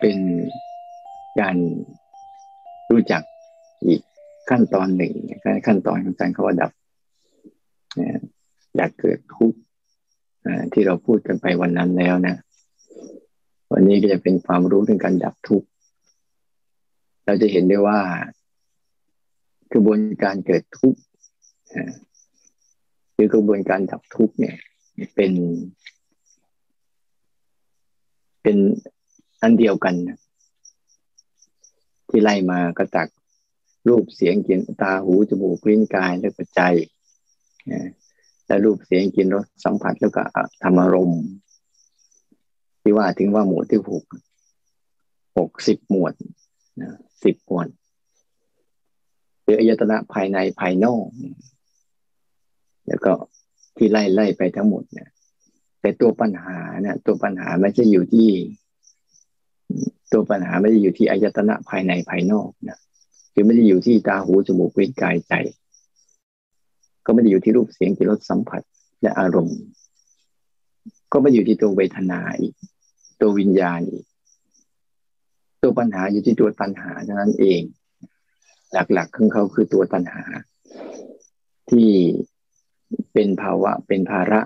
[0.00, 0.18] เป็น
[1.40, 1.56] การ
[2.90, 3.22] รู้จัก
[3.86, 4.00] อีก
[4.50, 5.12] ขั้นตอนหนึ่ง
[5.66, 6.70] ขั้นตอนของการเข้าดับ
[8.76, 9.58] อยากเกิดทุกข์
[10.72, 12.36] ที่เราพูดกันไปวันนั้นแล้วนะ
[13.72, 15.66] วันนี้ก็จะเป็นความรู้เรื่องการดับทุกข์
[17.26, 18.00] เราจะเห็นได้ว่า
[19.72, 21.00] กระบวนการเกิดทุกข์
[23.14, 24.56] หรือกระบวนการดับทุกข์เนี่ย
[25.14, 25.32] เป็น
[28.42, 28.56] เป็น
[29.42, 29.94] อันเดียวกัน
[32.08, 33.08] ที่ไล่มาก็ตัก
[33.88, 36.74] รูปเสียงกลิ่นตาหูจมูกลิ้นกายและปัจจัย
[38.46, 40.22] และรูปเสียงกลิ่นรสสัมผัสแล้วก็
[40.62, 41.22] ธรรมารมณ์
[42.82, 44.04] ที่ว่าถึงว่าหมวดที่หก
[45.38, 46.12] หกสิบหมวด
[47.24, 47.68] สิบหมวด
[49.42, 51.06] หรืออายตนะภายในภายนอก
[52.88, 53.12] แล้วก็
[53.76, 55.08] ที่ไล่ไล่ไปทั้งหมดเนี่ย
[55.80, 58.28] แต่ตัวปัญหาเนี่ยตัวปัญหาไม่ใช่อยู่ที่
[60.12, 62.78] ตัวปัญหาไม่ได้อยู่ที่อายตนะภายในภายนอกนะ
[63.32, 65.34] คือไม่ได้อยู่ที่ตาหูจมูกลิ้นกายใจ
[67.06, 68.62] ก็ไม่ได้อยู่ที่รูปเสียงกลิ่นรสสัมผัส
[69.02, 69.58] และอารมณ์
[71.12, 72.54] ก็ไม่อยู่ที่ตัวเวทนาอีก
[73.20, 74.04] ตัววิญญาณอีก
[75.62, 77.62] ตัวปัญหาอยู่ที่ตัวตัณหาเท่านั้นเอง
[78.92, 80.24] หลักๆของเขาคือตัวตัณหา
[81.70, 81.90] ที่
[83.12, 84.40] เป็นภาวะเป็นภาระ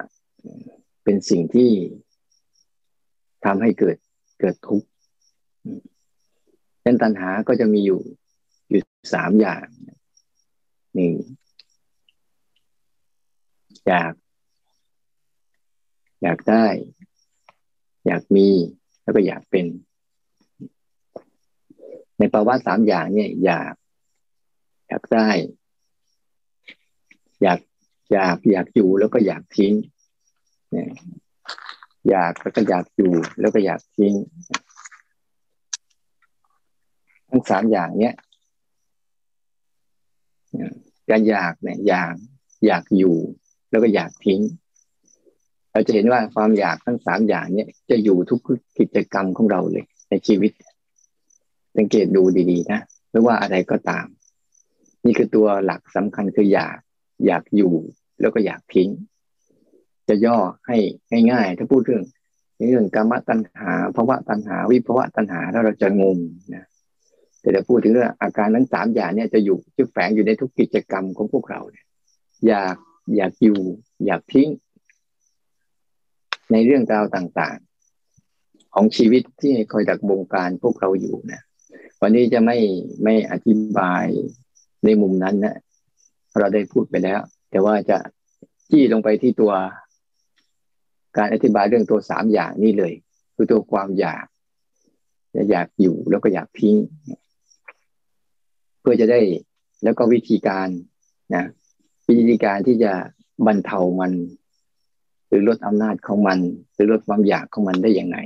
[1.05, 1.71] เป็นสิ่งที่
[3.45, 3.97] ทำให้เกิด
[4.41, 4.89] เกิดทุกข์
[6.85, 8.01] ดังตัณหาก็จะมีอยู่
[8.71, 8.81] อยู่
[9.15, 9.65] สามอย่าง
[10.95, 11.15] หนึ่ง
[13.87, 14.13] อยาก
[16.23, 16.67] อยากได้
[18.07, 18.49] อยากมี
[19.03, 19.67] แล้วก็อยากเป็น
[22.19, 23.75] ในภาวะสามอย่างเนี่ย อยาก
[24.89, 25.29] อยากได้
[27.43, 27.59] อยาก
[28.13, 29.75] อยากอยากอยู่แล้วก็อยากทิ้ง
[32.09, 34.15] อยากแล้วก็อยากอยู่แล้วก็อยากทิ้ง
[37.31, 38.15] ทั้งสามอย่างเนี้ย
[41.11, 42.15] การอยากเนี่ยอยาก
[42.67, 43.17] อยากอยู่
[43.71, 44.41] แล้วก็อยากทิ้ง
[45.73, 48.41] เราจะเห็นว่าความอยากทั้งสามอย่างเนี้ยจะอยู่ทุก
[48.79, 50.53] กิจกรรมของเราเลย ในชีวิต
[51.77, 52.81] สังเกตดูดีๆนะ
[53.11, 54.07] ไม่ว่าอะไรก็ตาม
[55.05, 56.79] นี่คือตัวหลักสำคัญคืออยาก
[57.27, 57.75] อยากอยู่
[58.21, 58.89] แล้วก็อยากทิ้ง
[60.09, 60.77] จะย่อให้
[61.31, 62.05] ง่ายๆ ถ้าพูดเรื่อง
[62.69, 66.19] เรื่องกรรมตัณหาภาวะตัณหา วิภาวะตัณหาแล้วเราจะงง
[66.55, 66.65] นะ
[67.41, 71.87] แต่จะพูดถึงเรื่องอาการนั้นสามอย่างเนี่ยจะอยู่ที่แฝงอยู่ในทุกกิจกรรมของพวกเราเนี่ย
[72.49, 72.77] อยาก
[73.17, 73.61] อยากอยู่
[74.07, 74.49] อยากทิ้ง
[76.53, 81.41] ในเรื่องราวต่างๆ ของชีวิตที่คอยดักบงการพวกเราอยู่นะ
[82.01, 82.59] วันนี้จะไม่
[83.05, 84.07] ไม่อธิบาย
[84.85, 85.57] ในมุมนั้นนะ
[86.39, 87.21] เราได้พูดไปแล้ว
[87.51, 87.99] แต่ว่าจะ
[88.71, 89.53] จี้ลงไปที่ตัว
[91.17, 92.93] การอธิบายเรื่องตัวสามอย่างนี่เลย
[93.35, 94.27] คือตัวความอยาก
[95.51, 96.77] อยากอยู่แล้วก็อยากทิ้ง
[98.81, 99.21] เพื่อจะได้
[99.83, 100.69] แล้วก็วิธีการ
[101.35, 101.45] นะ
[102.09, 102.93] วิธีการที่จะ
[103.47, 104.13] บรรเทามัน
[105.29, 106.39] หรือลดอำนาจของมัน
[106.75, 108.19] หรือลดความอยากของมันได้อย่างไร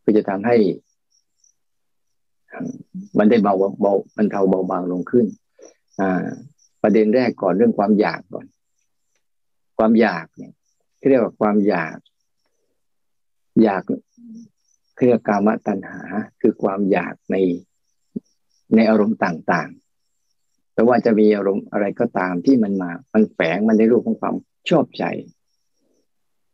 [0.00, 0.56] เพื่อจะทำให้
[3.18, 5.26] มันได้เบาเบามันเทาเบาบางลงขึ้น
[6.00, 6.26] อ่า
[6.82, 8.46] ประเด็นแรกก่อนเรื่องความอยากก่อน
[9.78, 10.52] ความอยากเนี่ย
[11.08, 11.96] เรียกว่าความอยาก
[13.62, 13.82] อยาก
[14.98, 16.00] เรียกกามตัณหา
[16.40, 17.36] คือความอยากใน
[18.74, 24.34] ในอารมณ์ต่างๆ แต่ว่าจะมีอารมณ์อะไรก็ตามที่มันมา มันแฝงมันในรูปของความ
[24.70, 25.04] ชอบใจ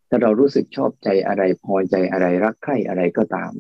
[0.08, 3.52] ถ้าเรารู้สึกชอบใจอะไรพอใจอะไรรักใคร่อะไรก็ตาม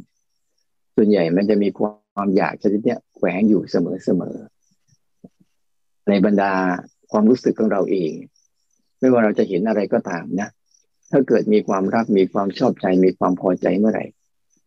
[0.96, 4.36] ส่วนใหญ่มันจะมีความอยากชนิดนี้แฝงอยู่เสมอเสมอ
[6.08, 6.52] ในบรรดา
[7.10, 8.12] ความรู้สึกของเราเอง
[8.98, 10.48] ไม่ว่าเราจะเห็นอะไรก็ตามนะ
[11.10, 14.04] ถ้าเกิดมีความรักมีความชอบใจมีความพอใจเมื่อไหร่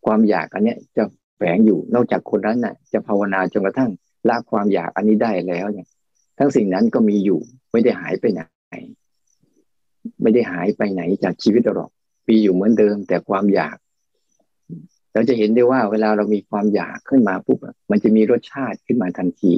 [0.05, 1.03] ความอยากอันเนี้ยจะ
[1.35, 3.91] แฝงอยู่ นอกจากคนนั้นน่ะ จะภาวนาจนกระทั่ง
[4.29, 5.87] ละความอยากอันนี้ได้แล้วเนี่ย
[6.37, 7.39] ทั้งสิ่งนั้นก็มีอยู่
[7.71, 8.41] ไม่ได้หายไปไหน
[10.21, 11.91] ไม่ได้หายไปไหนจากชีวิตหรอก
[12.29, 13.77] มีอยู่เหมือนเดิม แต่ความอยาก
[15.13, 17.59] เราจะเห็นได้ว่าเวลาเรามีความอยากขึ้นมาปุ๊บ
[17.91, 19.53] มันจะมีรสชาติขึ้นมาทันที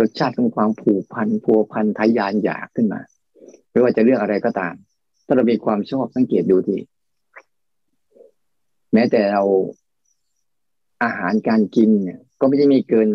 [0.00, 3.00] รสชาติของความผูกพันพัวพันทายานอยากขึ้นมา
[3.70, 4.74] ไม่ว่าจะเรื่องอะไรก็ตาม
[5.26, 6.78] ถ้าเรามีความชอบสังเกตดูที
[8.92, 9.42] แม้แต่เรา
[11.02, 13.08] อาหารการกินเนี่ย ก็ไม่ได้มีเกิน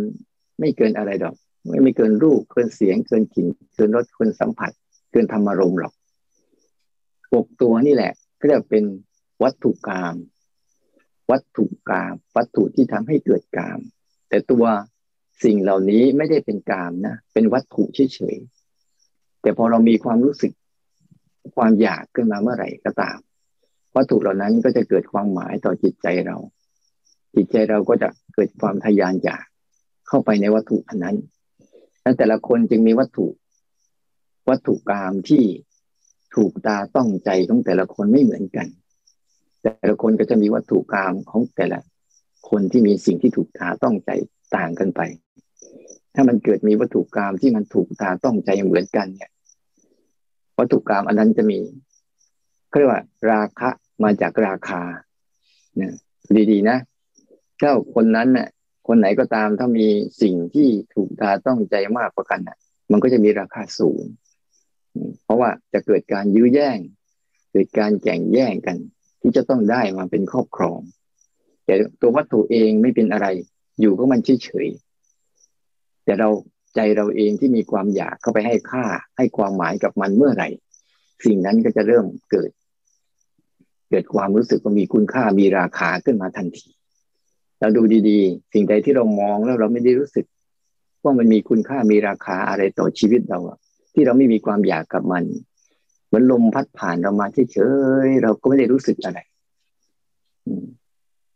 [0.59, 1.35] ไม่เกินอะไรดอก
[1.67, 4.71] ไม่ไม่เกินรูปเกินเสียงเกินกลิ่นเกินรสเกินสัมผัส
[5.11, 5.93] เกินธรรมารมหรอก
[7.33, 8.83] หกตัวนี่แหละ ก็จะเป็น
[9.43, 10.15] วัตถุกรรม
[11.31, 13.79] วัตถุกามวัตถุที่ทำให้เกิดกาม
[14.29, 14.65] แต่ตัว
[15.43, 20.51] สิ่งเหล่านี้ไม่ได้เป็นกามนะ เป็นวัตถุเฉยๆ แต่พอเรามีความรู้สึก
[21.55, 23.17] ความอยากขึ้นมาเมื่อไหร่ก็ตาม
[23.95, 26.37] วัตถุเหล่านั้นก็จะเกิดความหมายต่อจิตใจเรา
[27.35, 29.45] จิตใจเราก็จะเกิดความทยานอยาก
[30.07, 31.15] เข้าไปในวัตถุอันนั้น
[32.01, 33.27] และแต่ละคนจึงมีวัตถุ
[34.49, 35.43] วัตถุกรรมที่
[36.35, 38.67] ถูกตาต้องใจของแต่ละคนไม่เหมือนกัน
[39.63, 41.79] แต่ละคนก็จะมีวัตถุกรรมของแต่ละ
[42.49, 44.11] คนที่มีสิ่งที่ถูกตาต้องใจ
[44.55, 45.01] ต่างกันไป
[46.15, 49.31] ถ้ามันเกิดมีวัตถุกรรมที่มันถูกตาต้องใจเหมือนกันเนี่ย
[50.59, 51.59] วัตถุกรรมอันนั้นจะมี
[52.77, 53.01] เรียกว่า
[53.31, 53.69] ราคะ
[54.03, 54.81] มาจากราคา
[55.75, 55.93] เนี่ย
[56.51, 56.77] ดีๆนะ
[57.61, 58.47] ถ้าคนนั้นเนี่ย
[58.87, 59.87] คนไหนก็ตามถ้ามี
[60.21, 62.57] สิ่งที่ถูกตาต้องใจมากกว่ากันน่ะ
[62.91, 64.03] มันก็จะมีราคาสูง
[65.23, 66.79] เพราะว่าจะเกิดการยื้อแย่ง
[67.51, 68.77] เกิดการแข่งแย่งกัน
[69.21, 70.79] ที่จะต้องได้มาเป็นครอบครอง
[71.65, 73.27] แต่ตัววัตถุเองไม่เป็นอะไร
[73.79, 76.29] อยู่ก็มันเฉยๆแต่เรา
[76.75, 78.85] ใจเราเองที่มีความอยากเข้าไปให้ค่า
[79.17, 80.49] ให้ความหมายกับมันเมื่อไหร่
[81.25, 82.51] สิ่งนั้นก็จะเริ่มเกิด
[83.89, 86.69] เกิดความรู้สึกว่ามีคุณค่ามีราคาขึ้นมาทันที
[87.63, 90.25] เราดูดีๆ สิ่งใดที่เรามองแล้วเราไม่ได้รู้สึก
[91.03, 93.39] ว่ามันมีคุณค่ามีราคาอะไรต่อชีวิตเรา
[93.93, 95.23] ที่เราไม่มีความอยากกับมัน
[96.05, 97.57] เหมือนลมพัดผ่านเรามาเฉ
[98.05, 99.19] ยๆเราก็ไม่ได้รู้สึกอะไร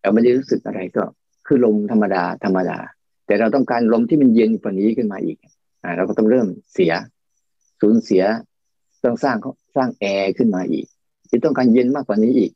[0.01, 1.03] เราไม่ได้รู้สึกอะไรก็
[1.45, 2.77] คือลมธรรมดาธรรมดา
[3.25, 5.37] แต่เราต้องการลมที่มันเย็นกว่านี้ขึ้นมาอีก
[5.83, 6.93] อ่า เราก็ต้องเริ่มเสีย
[7.81, 8.23] สูญเสีย
[9.03, 9.37] ต้องสร้าง
[9.75, 10.85] สร้างแอร์ขึ้นมาอีก
[11.29, 12.51] ที่ต้องการเย็นมากกว่านี้อีก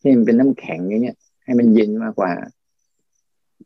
[0.00, 2.30] ให้มันเป็นน้ำแข็งอย่างเงี้ย ให้มันเย็นมากกว่า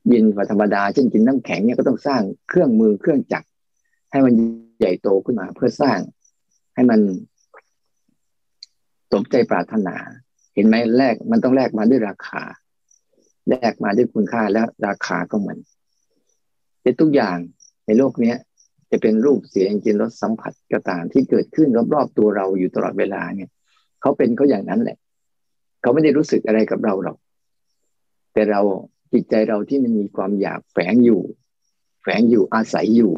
[0.08, 3.48] เย็นกว่าธรรมดาเช่นกินน้ำแข็งเนี่ยก็ต้องสร้างเครื่องมือเครื่องจักร
[4.10, 4.34] ให้มัน
[4.80, 5.98] ใหญ่โตขึ้นมาเพื่อสร้าง
[6.74, 7.00] ให้มัน
[9.12, 9.96] สมใจปรารถนา
[10.54, 12.42] เห็นไหมแรกมันต้องแลกมาด้วยราคา
[13.48, 15.58] แลกมาด้วยคุณค่าแล้วราคาก็เหมือน
[16.82, 17.36] แต่ทุกอย่าง
[17.86, 18.36] ในโลกเนี้ย
[18.90, 23.50] จะเป็นรูปเสียงกินรสสัมผัสก็ตามที่เกิดขึ้นรอบๆตัวเราอยู่ตลอดเวลาเนี่ย
[24.00, 24.96] เขาเป็นเขาอย่างนั้นแหละ
[25.82, 27.16] เขาไม่ได้รู้สึกอะไรกับเราหรอก
[28.32, 28.60] แต่เรา
[29.12, 31.22] จิตใจเราที่มันมีความอยากแฝงอยู่
[32.02, 33.12] แฝงอยู่อาศัยอยู่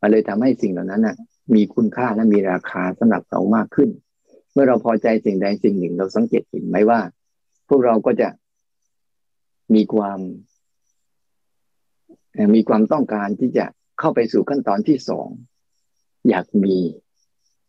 [0.00, 1.16] มันเลยทำให้สิ่งเหล่านั้นนะ
[1.54, 3.90] มีคุณค่าและมีราคาสำหรับเรามากขึ้น
[4.52, 7.00] เมื่อเราพอใจสิ่งใดสิ่งหนึ่งเราสังเกตเห็นไหมว่า
[7.68, 8.28] พวกเราก็จะ
[9.74, 10.20] มีความ
[12.54, 13.64] มีความต้องการที่จะ
[13.98, 15.28] เข้าไปสู่ขั้นตอนที่สอง
[16.28, 16.76] อยากมี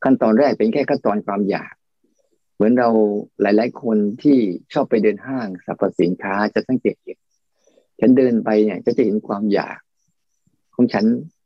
[0.04, 1.74] ขั้นตอนแรกเป็นแค่ขั้นตอนความอยาก
[2.60, 2.90] เหมือนเรา
[3.42, 4.38] หลาย ๆ คนที่
[4.74, 7.18] ชอบไปเดินห้างสรรพสินค้าจะสังเกตเห็น
[8.00, 9.80] ฉันเดินไปเนี่ยก็จะเห็นความอยาก
[10.76, 11.06] ของฉัน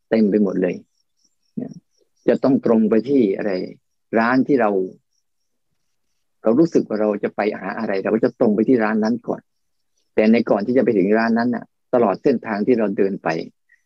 [0.09, 0.75] เต็มไปหมดเลย
[2.27, 3.51] จะต้องตรงไปที่อะไร
[4.19, 4.69] ร้านที่เรา
[6.43, 9.41] เรารู้สึกว่าเราจะไปหาอะไร เราก็จะตรงไปที่ร้านนั้นก่อน
[10.15, 13.29] แต่ในก่อนที่จะไปถึงร้านนั้นน่ะ ตลอดเส้นทางที่เราเดินไป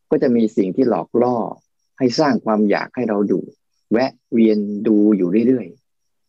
[0.10, 1.38] ก็จะมีสิ่งที่หลอกล่อ
[2.00, 3.40] ให้สร้างความอยากให้เราดู
[3.92, 5.68] แวะเวียนดูอยู่เรื่อย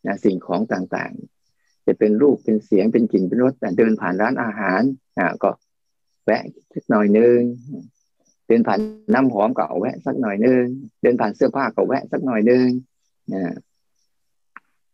[0.05, 4.81] นะสิ่งของต่างๆ จะเป็นรูปเป็นเสียงเป็นกลิ่นเป็นรสแต่เดินผ่านร้านอาหาร
[5.17, 5.49] อ่าก็
[6.25, 7.39] แวะสักหน่อยนึง
[8.47, 8.79] เดินผ่าน
[9.13, 10.63] น้ำหอมก็แวะสักหน่อยนึง
[11.01, 12.67] เดินผ่านเสื้อผ้าก็แวะสักหน่อยนึง
[13.33, 13.53] นะ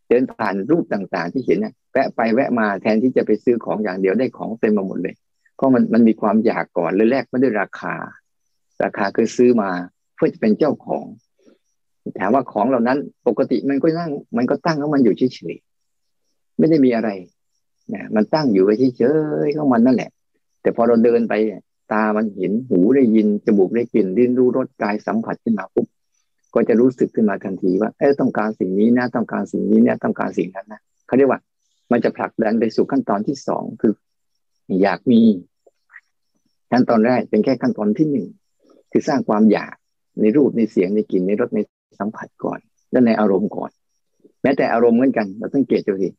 [0.09, 5.15] เดินผ่านรูปต่างๆ ที่เห็นนี่ยแวะไปแวะมาแทนที่จะไปซื้อของอย่างเดียวได้ของเต็มมาหมดเลย
[5.55, 7.95] เพราะมันมันมีความอยากก่อนเลยแรกไม่ได้ราคา
[8.83, 9.71] ราคาคือซื้อมา
[10.15, 11.05] เพื่อจะเป็นเจ้าของ
[12.19, 17.09] ถามว่าของเหล่านั้นปกติมันก็นั่ง มันก็ตั้งของมันอยู่เฉยๆไม่ได้มีอะไร
[17.93, 18.63] นะมันตั้งอยู่
[18.97, 19.03] เฉ
[19.45, 20.09] ยๆของมันนั่นแหละ
[20.61, 21.33] แต่พอเราเดินไป
[21.93, 25.87] ตามันเห็นหูได้ยินจมูกได้กลิ่นลิ้นรู้รสกายสัมผัสขึ้นมาปุ๊บ
[26.53, 31.39] ก็จะรู้สึกขึ้นมาทันทีว่าเออต้องการสิ่งนี้นะต้องการสิ่งนี้เนี่ยต้องการสิ่งนั้นนะเขาเรียกว่า
[31.91, 33.93] มันจะผลักดันไปสู่ขั้นตอนที่สองคือ
[34.81, 35.21] อยากมี
[36.71, 38.27] ขั้นตอนแรกเป็นแค่ขั้นตอนที่หนึ่ง
[38.91, 39.75] คือสร้างความอยาก
[40.21, 41.59] ในรูปในเสียงในกลิ่นในรสใน
[41.99, 42.59] สัมผัสก่อน
[42.91, 43.71] แล้วในอารมณ์ก่อน
[44.41, 46.09] แม้แต่อารมณ์เหมือนกัน เราต้องเกตดูสิ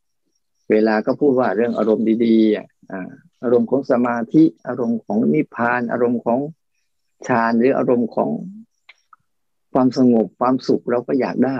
[0.71, 3.01] เวลาก็พูดว่าเรื่องอารมณ์ดีๆอา
[3.43, 6.39] อารมณ์ของสมาธิอารมณ์ของนิพพาน อารมณ์ของ
[7.27, 8.29] ฌานหรืออารมณ์ของ
[9.73, 11.59] ความสงบความสุขเราก็อยากได้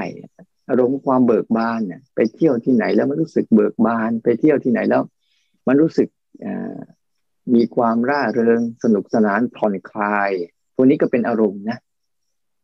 [0.70, 5.02] อารมณ์ความเบิกบานเนี่ยไปเที่ยวที่ไหนแล้วมันรู้สึกเบิกบาน ไปเที่ยวที่ไหนแล้ว
[5.68, 6.08] มันรู้สึก
[7.56, 10.32] มีความร่าเริงสนุกสนานผ่อนคลาย
[10.76, 11.78] พวกนี้ก็เป็นอารมณ์นะ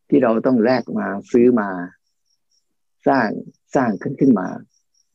[0.08, 1.68] ที่เราต้องแลกมาซื้อมา
[3.08, 3.28] สร้าง
[3.74, 4.48] สร้างขึ้นขึ้นมา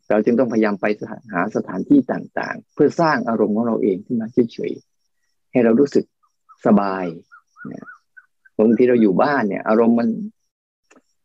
[0.10, 0.86] เราจึงต้องพยายามไป
[1.34, 6.06] หาสถานที่ต่างๆ เพื่อสร้างอารมณ์ของเราเองขึ้นมาเฉยๆให้เรารู้สึก
[6.66, 7.06] สบาย
[8.58, 10.10] บางทีเราอยู่บ้านเนี่ย อารมณ์มัน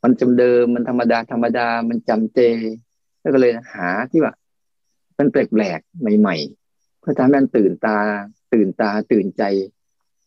[0.03, 2.41] มันจำเดิมมันธรรมดาธรรมดามันจำเจ
[3.21, 4.33] แล้วก็เลยหาที่ว่า
[5.19, 7.99] มันแปลกๆใหม่ๆเพื่อทำให้มันตื่นตา
[8.55, 9.43] ตื่นตาตื่นใจ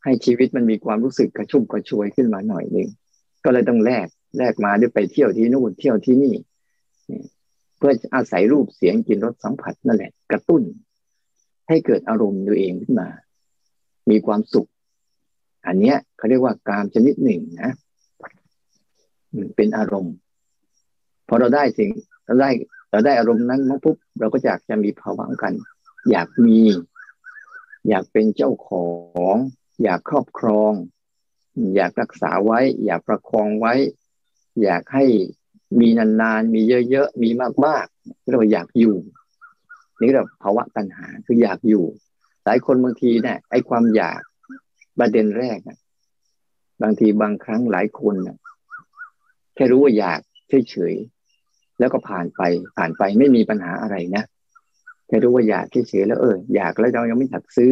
[0.03, 2.89] ให้ชีวิตมันมีความรู้สึกกระชุ่มกระชวยขึ้นมาหน่อยหนึ่ง
[3.49, 6.33] ก็เลยต้องแลกแลกมาด้วยไปเที่ยวที่นู่นเที่ยวที่นี่
[7.77, 10.61] เพื่ออาศัยรูปเสียงกลิ่นรสสัมผัสนั่นแหละ กระตุ้น
[11.67, 13.09] ให้เกิดอารมณ์ตัวเองขึ้นมา
[14.09, 14.69] มีความสุข
[15.67, 17.71] อันเนี้ยเขาเรียกว่ากามชนิดหนึ่งนะ
[19.55, 20.15] เป็นอารมณ์
[21.27, 21.89] พอเราได้สิ่ง
[22.25, 22.49] เราได้
[22.91, 25.53] เราได้อารมณ์นั้นมาปุ๊บเราก็อยากจะมีภาวะกัน
[26.11, 26.59] อยากมี
[27.87, 28.87] อยากเป็นเจ้าขอ
[29.33, 29.35] ง
[29.83, 30.73] อยากครอบครอง
[31.75, 33.73] อยากรักษาไว้ อยากประคองไว้
[34.63, 35.05] อยากให้
[35.79, 35.89] มี
[36.21, 37.29] นานๆ มีเยอะๆ มี
[37.65, 38.95] มากๆเราอยากอยู่
[40.01, 41.85] นี่เราภาวะตัณหาคืออยากอยู่
[42.45, 44.21] หลายคนบางทีเนี่ยไอ้ความอยาก
[44.99, 45.59] ประเด็นแรก
[46.81, 48.15] บางทีบางครั้งหลายคน
[49.55, 50.19] แค่รู้ว่าอยาก
[50.69, 52.41] เฉยๆแล้วก็ผ่านไป
[52.77, 54.23] ผ่านไปไม่มีปัญหาอะไรนะ
[55.07, 57.71] แค่รู้ว่าอยากเฉยๆแล้วเอออยากแล้วเรายังไม่ถักซื้อ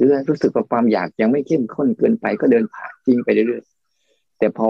[0.00, 4.68] หรือรู้สึกว่าความอยากยังไม่เข้มข้นเกินไปก็เดินผ่านจริงไปเรื่อยๆแต่พอ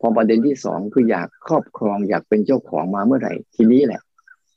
[0.00, 4.00] พอประเด็นที่สองคืออยากครอบครองอยากเป็นเจ้าของมาเมื่อไหร่ ทีนี้แหละ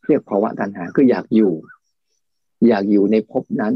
[0.05, 1.53] เรียกภาวะตัณหาคืออยากอยู่
[2.67, 3.73] อยากอยู่ในภพนั้น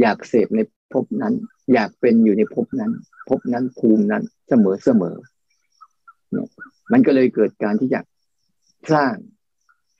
[0.00, 0.60] อยากเสพใน
[0.92, 1.34] ภพนั้น
[1.72, 2.92] อยากเป็นอยู่ในภพนั้น
[3.28, 5.16] ภพนั้นภูมินั้นเสมอเสมอ
[6.92, 8.00] มันก็เลยเกิดการที่จะ
[8.92, 9.14] สร้าง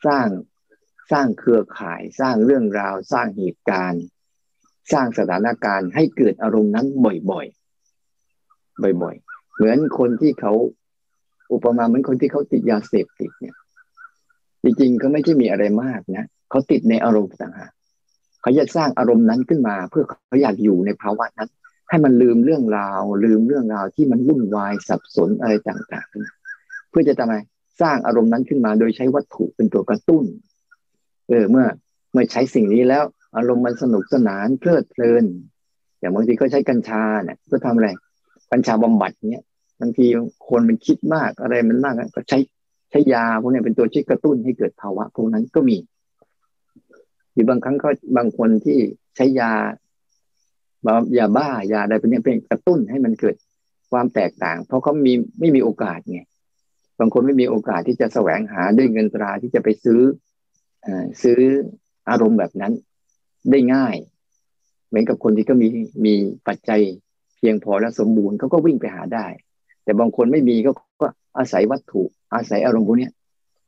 [0.06, 0.28] สร้าง
[1.12, 4.02] สร้างเครือข่ายสร้างเรื่องราวสร้างเหตุการณ์
[4.92, 6.86] สร้างสถานการณ์ให้เกิดอารมณ์นั้น
[7.30, 10.52] บ่อยๆ บ่อยๆ เหมือนคนที่เขา
[11.52, 13.54] อุปมาเหมือนคนที่เขาติดยาเสพติดเนี่ย
[14.62, 17.72] จริงๆก็ไม่ใช่มีอะไรมากนะเขาติดในอารมณ์ต่างหาก
[18.42, 21.50] เขาอยากสร้างอารมณ์นั้นขึ้นมา เพื่อเขาอยากอยู่ในภาวะนั้น
[21.88, 27.34] ให้มันลืมเรื่องราว ลืมเรื่องราวที่มันวุ่นวายสับสนอะไรต่างๆ เพื่อจะทำไม
[27.80, 30.24] สร้างอารมณ์นั้นขึ้นมา โดยใช้วัตถุเป็นตัวกระตุ้น
[31.28, 31.66] เออเมื่อ
[32.12, 33.04] เมื่อใช้สิ่งนี้แล้ว
[33.36, 35.24] อารมณ์มันสนุกสนานเพลิดเพลิน
[35.98, 37.88] อย่างบางทีก็ใช้กัญชาเนี่ยเพื่อทำอะไร
[38.52, 39.44] กัญชาบำบัดเนี่ย
[39.80, 40.06] บางที
[40.48, 42.38] คนมันคิดมากอะไรมันมากก็ใช้
[42.90, 45.76] ใช้ยาพวกนี้เป็นตัวช่วยกระตุ้นให้เกิดภาวะพวกนั้นก็มี
[47.32, 48.78] หรือบางครั้งก็บางคนที่
[49.16, 49.52] ใช้ยา
[51.18, 53.36] ยาบ้ายาอะไรเป็นนี้เป็นกระตุ้นให้มันเกิด
[53.90, 56.20] ความแตกต่าง เพราะเขามีไม่มีโอกาสไง
[57.00, 60.00] บางคนไม่มีโอกาสที่จะแสวงหาด้วยเงินตราที่จะไปซื้อ
[60.86, 60.88] อ
[61.22, 61.40] ซื้อ
[62.10, 62.72] อารมณ์แบบนั้น
[63.50, 63.96] ได้ง่าย
[64.88, 65.68] เหมือนกับคนที่ก็มี
[66.04, 66.14] มี
[66.48, 66.80] ปัจจัย
[67.36, 69.26] เพียงพอและสมบูรณ์เขาก็วิ่งไปหาได้
[69.84, 71.06] แต่บางคนไม่มีก็ก็
[71.38, 72.02] อาศัยวัตถุ
[72.34, 73.08] อาศัยอารมณ์พวกนี้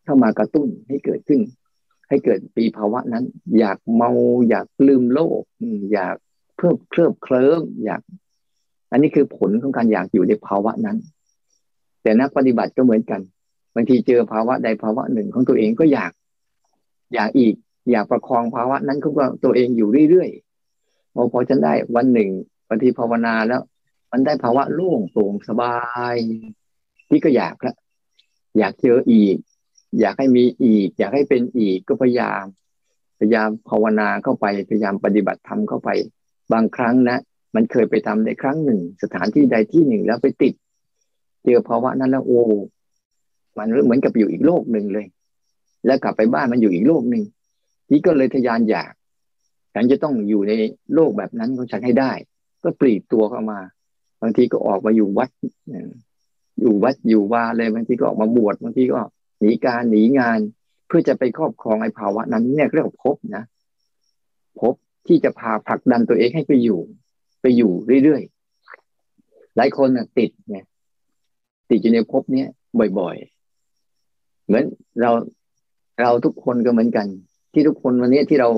[0.04, 1.40] เข้ามากระตุ้นให้เกิดขึ้น
[2.08, 3.24] ให้เกิดปีภาวะนั้น
[3.58, 4.10] อยากเมา
[4.48, 5.42] อยากลืมโลก
[5.92, 6.16] อยาก
[6.56, 8.00] เพิ่มเคลิบเคลิ้มอยาก
[8.90, 10.96] อันนี้คือผลของการอยากอยู่ในภาวะนั้น
[12.02, 13.20] แต่นักปฏิบัติก็เหมือนกัน
[13.74, 16.12] บางทีเจอภาวะใดภาวะหนึ่งของตัวเองก็อยาก
[17.14, 17.54] อยากอีก
[17.90, 19.14] อยากประคองภาวะนั้นของ
[19.44, 22.30] ตัวเองอยู่เรื่อยๆพอพอฉันได้วันหนึ่ง
[22.68, 23.62] บางทีภาวนาแล้ว
[24.12, 25.76] มันได้ภาวะโล่งโปร่งสบา
[26.14, 26.16] ย
[27.08, 27.74] ที่ก็อยากละ
[28.58, 29.36] อยากเจออีก
[30.00, 32.44] อยากให้มีอีก อยากให้เป็นอีกก็พยายาม
[33.18, 35.88] พยายามภาวนาเข้าไปพยายามปฏิบัติธรรมเข้าไป
[36.52, 37.18] บางครั้งนะ
[37.54, 40.54] มันเคยไปทำในครั้งหนึ่ง สถานที่ใดที่หนึ่งแล้วไปติด
[41.44, 42.42] เจอภาวะนั้นแล้วโอ้
[43.58, 45.06] มันเหมือนกับอยู่อีกโลกหนึ่งเลย
[45.86, 47.22] แล้วกลับไปบ้านมันอยู่อีกโลกหนึ่ง
[47.90, 48.92] นี่ก็เลยทยานอยาก
[49.74, 50.52] ฉันจะต้องอยู่ใน
[50.94, 52.12] โลกแบบนั้นของฉันให้ได้
[52.62, 53.60] ก็ปลีกตัวเข้ามา
[54.22, 55.30] บางทีก็ออกมาอยู่วัด
[56.60, 59.00] อยู่วัดอยู่วาเลยบางทีก็ออกมาบวชบางทีก็
[59.40, 60.38] หนีการหนีงาน
[60.86, 63.44] เพื่อจะไปครอบครองไอ้ภาวะนั้นเนี่ยเรียกว่าพบนะ
[64.60, 64.74] พบ
[65.06, 66.80] ที่จะพาผลักดันตัวเองให้ไปอยู่
[67.42, 67.72] ไปอยู่
[68.04, 69.88] เรื่อยๆหลายคน
[70.18, 70.64] ติดเนี่ย
[71.70, 72.48] ติดอยู่ในภพเนี้ย
[72.98, 73.16] บ่อย
[73.82, 74.64] ๆ เหมือน
[75.00, 75.10] เรา
[76.00, 77.06] เราทุกคนก็เหมือนกัน
[77.54, 78.48] ที่ทุกคนวันนี้ที่เรา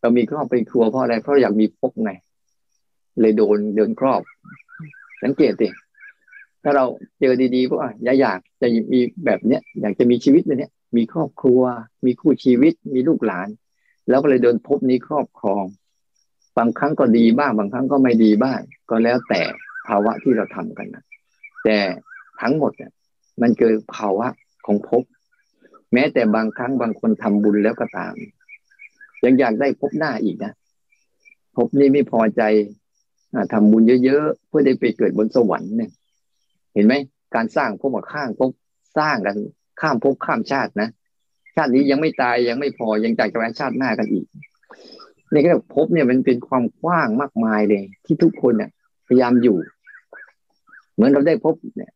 [0.00, 2.12] เรามีครอบเป็นครัวเพราะอะไรเพราะอยากมีภพไง
[3.20, 4.22] เลยโดนเดินครอบ
[5.22, 5.68] สังเกตสิ
[6.62, 6.84] ถ้าเรา
[7.20, 11.62] เจอดีๆก็อยากอยากจะมีแบบเนี้ยอยากจะมีชีวิตแบบเนี้ยมีครอบครัว
[12.06, 13.48] มีคู่ชีวิต มีลูกหลาน
[14.08, 15.64] แล้วก็เลยโดนภพนี้ครอบครอง
[16.58, 19.42] บางครั้งก็ดีบ้าง บางครั้งก็ไม่ดีบ้าง ก็แล้วแต่
[19.86, 21.04] ภาวะที่เราทำกันนะ
[21.64, 21.78] แต่
[22.40, 22.92] ทั้งหมดเนี่ย
[23.40, 24.26] มันเกิดภาวะ
[24.66, 25.02] ของภพ
[25.92, 28.14] แม้แต่บางครั้งบางคนทำบุญแล้วก็ตาม
[29.24, 30.52] ยังอยากได้พบหน้าอีกนะ
[31.56, 32.42] พบนี้ไม่พอใจ
[33.52, 35.90] ทำบุญเยอะๆเพื่อได้ไปเกิดบนสวรรค์เนี่ย
[36.74, 36.94] เห็นไหม
[37.34, 38.50] การสร้างพบมาข้างพบ
[38.98, 39.36] สร้างกัน
[39.80, 40.88] ข้ามภพข้ามชาตินะ
[41.56, 44.26] ชาตินี้ยังไม่ตายยังไม่พอยังจากจะไปชาติหน้ากันอีก
[45.32, 48.70] นี่ก็พบเนี่ยมันเป็นความกว้างมากมายเลย ที่ทุกคนเนี่ย
[49.08, 49.58] พยายามอยู่
[50.94, 51.92] เหมือนเราได้พบเนี่ย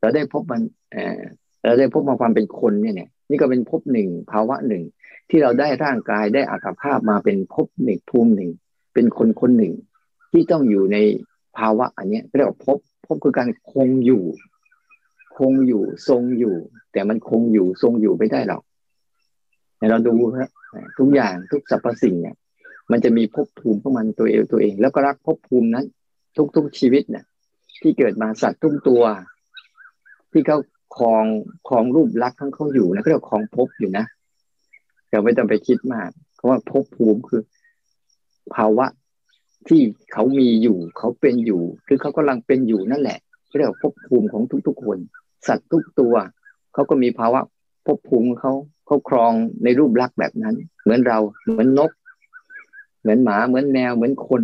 [0.00, 0.60] เราได้พบมัน
[0.92, 1.20] เออ
[1.64, 4.82] เราได้พบมาความเป็นคนเนี่ยเนี่ยนี่ก็เป็นพบหนึ่งภาวะหนึ่ง
[5.30, 8.50] ที่เราได้ร่างกายได้อัตภาพมาเป็นภพหนึ่งภูมิหนึ่ง
[8.94, 9.74] เป็นคนคนหนึ่ง
[10.30, 10.98] ที่ต้องอยู่ใน
[11.58, 14.24] ภาวะอันนี้เรียกว่าภพบพคือการคงอยู่
[15.36, 16.56] คงอยู่ทรงอยู่
[16.92, 18.62] แต่มันคงอยู่ทรงอยู่ไม่ได้หรอก
[19.90, 20.48] เราดูครับ
[20.98, 22.36] ทุกอย่างทุกสรรพสิ่งเนี่ย
[22.90, 25.86] มันจะมีภพภูมิของมันตัวเองตัวเอง แล้วก็รักภพภูมินั้น
[26.56, 27.24] ทุกๆชีวิตเนี่ย
[27.80, 29.02] ที่เกิดมาสัตว์ทุกตัว
[30.32, 30.58] ที่เขา
[30.96, 31.24] คลอง
[31.68, 34.04] คลองรูปลักษณ์ของเขาอยู่นะเขาเรียกคลองภพอยู่นะ
[35.14, 37.42] เราไม่ต้องไปคิดมาก เพราะว่าภพภูมิคือ
[38.54, 38.86] ภาวะ
[39.68, 39.80] ที่
[40.12, 43.18] เขามีอยู่ เขาเป็นอยู่ คือเขากำลังเป็นอยู่นั่นแหละ
[43.56, 44.98] เรียกว่าภพภูมิของทุกๆคน
[45.46, 46.14] สัตว์ทุกตัว
[46.74, 47.40] เขาก็มีภาวะ
[47.86, 48.52] ภพภูมิเขา
[48.86, 49.32] เขาครอง
[49.64, 51.90] ในรูปลักษณ์แบบนั้น เหมือนเราเหมือนนก
[53.00, 54.42] เหมือนหมาเหมือนแมวเหมือนคน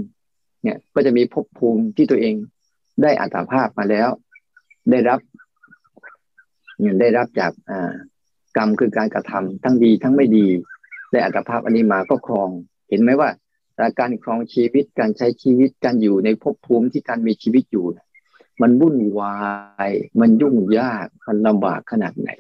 [0.63, 2.35] เนี่ย ก็จะมีภพภูมิที่ตัวเอง
[3.03, 4.09] ได้อัตภาพมาแล้ว
[4.91, 5.21] ได้รับ
[6.81, 7.93] เนี่ยได้รับจากอ่า
[8.57, 10.47] กรรมคือการกระทำทั้งดีทั้งไม่ดี
[11.11, 12.49] ได้อัตภาพอันนี้มาก็ครอง
[12.89, 13.31] เห็นไหมว่า
[14.01, 17.87] การครองชีวิตการใช้ชีวิตการอยู่ในภพภูมิที่การมีชีวิตอยู่
[18.63, 19.37] มันวุ่นวา
[19.89, 22.31] ย มันยุ่งยากมันลำบากขนาดไหน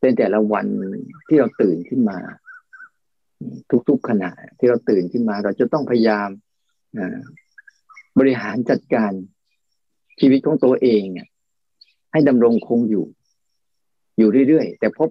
[0.00, 0.66] เป็นแต่ละวัน
[1.28, 2.18] ที่เราตื่นขึ้นมา
[3.88, 6.28] ทุกๆขณะที่เราตื่นขึ้นมา เราจะต้องพยายาม
[8.18, 9.12] บริหารจัดการ
[10.20, 11.02] ชีวิตของตัวเอง
[12.12, 13.06] ให้ดำรงคงอยู่
[14.18, 15.08] อยู่เรื่อยๆ แต่พบ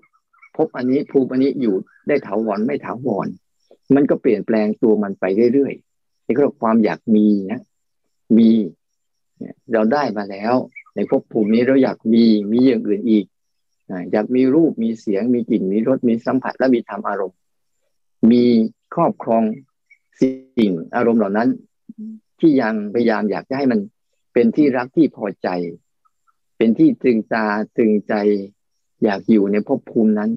[0.57, 1.75] พบอันนี้ภูมิอันนี้อยู่
[2.07, 3.27] ได้ถาวรไม่ถาวร
[3.95, 7.61] มันก็เปลี่ยนแปลงตัวมันไปเรื่อยๆนี่ก็ความอยากมีนะ
[8.37, 8.49] มี
[9.73, 10.55] เราได้มาแล้ว
[10.95, 13.25] ในภพภูมินี้เราอยากมีมีอย่างอื่นอีก
[14.11, 17.37] อยากมีรูปมีเสียงมีกลิ่นมีรสมีสัมผัสและมีธรรมอารมณ์
[18.31, 18.43] มี
[18.93, 19.43] ครอบครอง
[20.19, 21.49] สิ่งอารมณ์เหล่านั้น
[22.39, 23.79] ที่ยังพยายามอยากจะให้มัน
[24.33, 25.49] เป็นที่รักที่พอใจ
[26.57, 27.45] เป็นที่ตึงตา
[27.77, 28.13] ตึงใจ
[29.03, 30.31] อยากอยู่ในภพภูมินั้น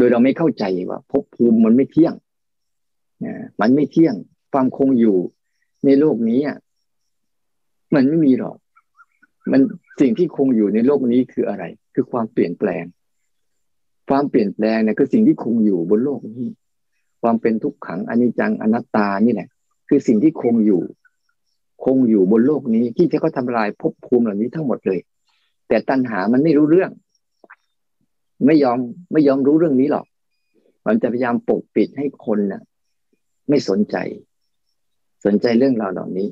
[0.00, 2.14] โดยเราไม่เข้าใจว่าภพภูมิมันไม่เที่ยง
[3.60, 4.14] มันไม่เที่ยง
[4.52, 5.16] ความคงอยู่
[5.84, 6.58] ในโลกนี้อะ
[7.94, 8.56] มันไม่มีหรอก
[9.50, 9.60] มัน
[10.00, 12.84] สิ่งที่คงอยู่ในโลกนี้คืออะไร คือความเปลี่ยนแปลง
[14.08, 16.46] ความเปลี่ยนแปลงเนี่ยคือสิ่งที่คงอยู่บนโลกนี้
[17.22, 19.48] ความเป็นทุกขังอนิจจังอนัตตานี่แหละ
[19.88, 20.82] คือสิ่งที่คงอยู่
[21.84, 25.00] คงอยู่บนโลกนี้ที่จะเขาทำลายภพภูมิเหล่านี้ทั้งหมดเลย
[25.68, 26.90] แต่ตัณหามันไม่รู้เรื่อง
[28.46, 28.78] ไม่ยอม
[29.12, 30.04] ไม่ยอมรู้เรื่องนี้หรอก
[30.86, 32.62] มันจะพยายามปกปิดให้คนน่ะ
[33.48, 33.96] ไม่สนใจ
[35.24, 36.28] สนใจเรื่องราวเหล่านี้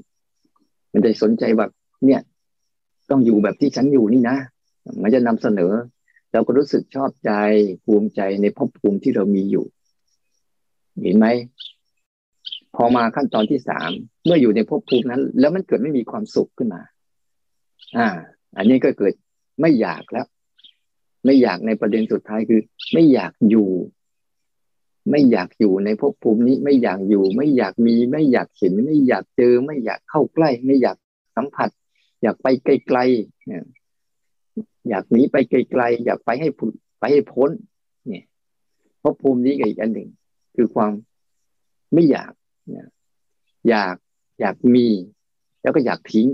[0.93, 1.71] มันจะสนใจแบบ
[2.07, 2.21] เนี่ย
[3.11, 4.37] ต้องอยู่แบบที่ฉันอยู่นี่นะ
[5.03, 5.73] มันจะนำเสนอ
[6.33, 7.33] เราก็รู้สึกชอบใจ
[7.85, 9.65] ภูมิใจในภพภูมิที่เรามีอยู่
[11.03, 11.27] เห็นไหม
[12.77, 13.91] พอมาขั้นตอนที่สาม
[14.25, 16.83] เมื่ออยู่ในภพภูมินั้น แล้วมันเกิดไม่มีความสุขขึ้นมา
[17.97, 18.09] อ่า
[18.57, 19.15] อันนี้ก็เกิด
[19.61, 20.27] ไม่อยากแล้ว
[21.25, 22.61] ไม่อยากในประเด็นสุดท้ายคือ
[22.93, 23.71] ไม่อยากอยู่
[25.11, 30.97] ไม่อยากอยู่ในภพภูมินี้ ไม่อยากอยู่ ไม่อยากมี ไม่อยากเห็น ไม่อยากเจอ ไม่อยากเข้าใกล้ ไม่อยาก
[31.37, 31.71] สัมผัส
[32.23, 36.49] อยากไปไกลๆอยากหนีไปไกลๆอยากไปให้
[36.99, 37.51] ไปให้พ้น
[38.09, 38.25] เนี่ย
[39.03, 40.09] ภพภูมินี้ก็อีกอันหนึ่ง
[40.57, 40.93] คือความ
[41.93, 42.33] ไม่อยาก
[43.69, 43.95] อยาก
[44.41, 44.87] อยากมี
[45.63, 46.29] แล้วก็อยากทิ้ง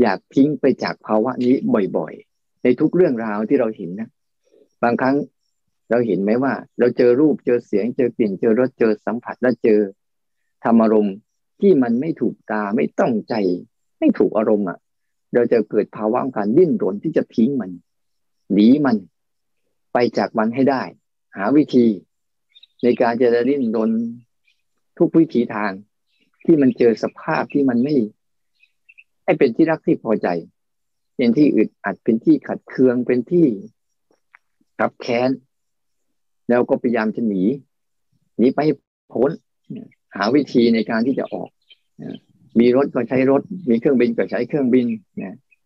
[0.00, 1.54] อยากทิ้งไปจากภาวะนี้
[1.96, 4.08] บ่อยๆ ในทุกเรื่องราวที่เราเห็นนะ
[4.82, 5.16] บางครั้ง
[5.90, 9.80] เราเห็นไหมว่า เราเจอรูปเจอเสียง เจอกลิ่นเจอรสเจอสัมผัสแล้วเจอ
[10.64, 11.16] ธรรมอารมณ์
[11.60, 13.34] ที่มันไม่ถูกตาไม่ต้องใจ
[13.98, 14.78] ไม่ถูกอารมณ์อะ
[15.34, 17.70] เราจะเกิดภาวะการดิ้นรนที่จะทิ้งมัน
[18.52, 18.96] หนีมัน
[19.92, 20.82] ไปจากมันให้ได้
[21.36, 21.86] หาวิธี
[22.82, 23.90] ในการจะดิ้นรน
[24.98, 25.72] ทุกวิถีทาง
[26.44, 27.94] ที่มันเจอสภาพที่มันไม่
[29.24, 30.28] ให้เป็นที่รักที่พอใจ
[31.18, 33.46] เป็นที่อึดอัดเป็นที่ขัดเคืองเป็นที่
[34.80, 35.30] ขับแค้น
[36.48, 37.42] แล้วก็พยายามจะหนี
[38.38, 38.60] หนีไป
[39.12, 39.30] พ้น
[40.16, 41.48] หาวิธีในการที่จะออก
[42.60, 44.86] มีรถก็ใช้รถ มีเครื่องบินก็ใช้เครื่องบิน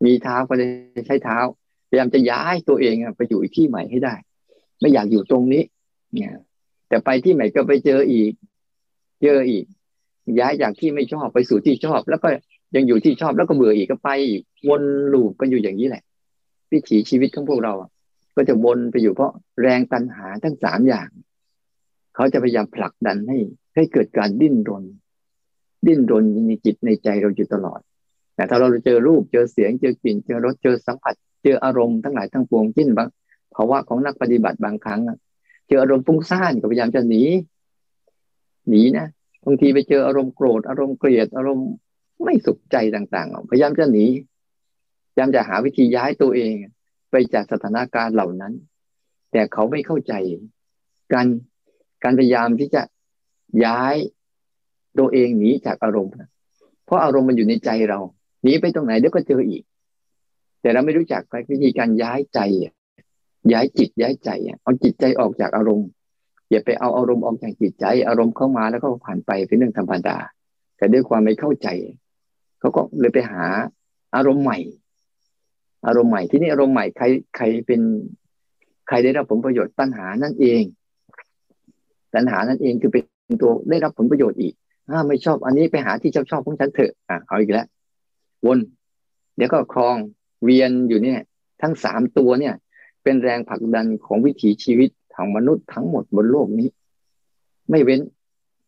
[0.04, 0.66] มีเท้าก็จะ
[1.06, 1.38] ใช้เท้า
[1.88, 4.14] พยายามจะย้ายตัวเองไปอยู่อีกที่ใหม่ให้ได้
[4.80, 5.62] ไม่อยากอยู่ตรงนี้
[6.12, 6.32] เนี่ย
[6.88, 8.32] แต่ไปที่ใหม่ก็ไปเจออีก
[9.22, 9.64] เจออีก
[10.40, 12.28] ย้ายจากที่ไม่ชอบไปสู่ที่ชอบ แล้วก็
[12.74, 14.11] ยังอยู่ที่ชอบแล้วก็เบื่ออีกก็ไป
[14.68, 14.82] วน
[15.12, 16.02] ลูปกันอยู่อย่างนี้แหละ
[16.72, 17.72] วิถีชีวิตของพวกเรา
[18.37, 19.32] ก็จะวนไปอยู่เพราะ
[19.62, 21.08] แรงตันหาทั้งสามอย่าง
[22.14, 23.38] เขาจะพยายามผลักดันให้
[23.74, 24.85] ให้เกิดการดิ้นรน
[25.87, 27.80] ดิ้นรนในจิตในใจเราอยู่ตลอด
[28.35, 33.08] แต่ถ้าเราเจอรูปเจอเสียงเจอกลิ่นเจอรสเจอสัมผัส เจออารมณ์ทั้งหลายทั้งปวงจิ้นบาง
[33.54, 35.00] ภาวะของนักปฏิบัติบางครั้ง
[35.68, 37.22] เจออารมณ์ฟุ้งซ่านก็พยายามจะหนี
[38.68, 39.06] หนีนะ
[39.44, 41.68] บางทีไปเจออารมณ์โกรธอารมณ์เกลียดอารมณ์
[42.24, 44.06] ไม่สุขใจต่างๆ พยายามจะหนี
[45.11, 46.52] พยายามจะหาวิธีย้ายตัวเอง
[47.11, 48.52] ไปจากสถานการณ์เหล่านั้น
[49.32, 50.12] แต่เขาไม่เข้าใจ
[51.12, 51.26] การ
[52.04, 52.82] การพยายามที่จะ
[53.64, 53.96] ย้าย
[54.98, 56.12] ตัวเองหนีจากอารมณ์
[56.85, 58.00] เพราะอารมณ์มันอยู่ในใจเรา
[58.42, 59.62] หนีไปตรงไหนเดี๋ยวก็เจออีก
[60.61, 62.40] แต่เราไม่รู้จักวิธีการย้ายใจ
[63.52, 64.30] ย้ายจิตย้ายใจ
[64.62, 65.88] เอาจิตใจออกจากอารมณ์
[66.50, 70.18] อย่าไปเอาอารมณ์ออกจากจิตใจ อารมณ์เข้ามาแล้วก็ผ่านไปเป็นเรื่องธรรมดา
[70.76, 71.68] แต่ด้วยความไม่เข้าใจ
[72.62, 73.44] เขาก็เลยไปหา
[74.16, 74.59] อารมณ์ใหม่
[75.87, 77.05] อารมณ์ใหม่ที่นี่อารมณ์ใหม่ใคร
[77.37, 77.81] ใครเป็น
[78.88, 80.62] ใครได้รับผลประโยชน์ตัณหานั่นเอง
[82.14, 84.55] ตัณหานั่นเองคือเป็นตัวได้รับผลประโยชน์อีก
[84.88, 87.66] ถ้าไม่ชอบอันนี้ไปหาที่ชอบชอบของฉันเถอะอะเอาอีกแล้ว
[88.46, 88.59] วน
[89.37, 89.96] เดี๋ยวก็คลอง
[90.44, 91.20] เวียนอยู่เนี่ย
[91.62, 92.55] ทั้งสามตัวเนี่ย
[93.03, 96.68] เป็นแรงผลักดันของวิถีชีวิตของมนุษย์ทั้งหมดบนโลกนี้
[97.70, 98.01] ไม่เว้น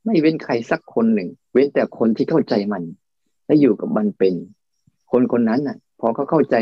[0.06, 2.82] ไม่เว้นใครสักคนหนึ่ง เว้นแต่คนที่เข้าใจมัน
[3.46, 4.34] และอยู่กับมันเป็น
[5.10, 6.56] คนคนนั้นน่ะ พอเขาเข้าใจ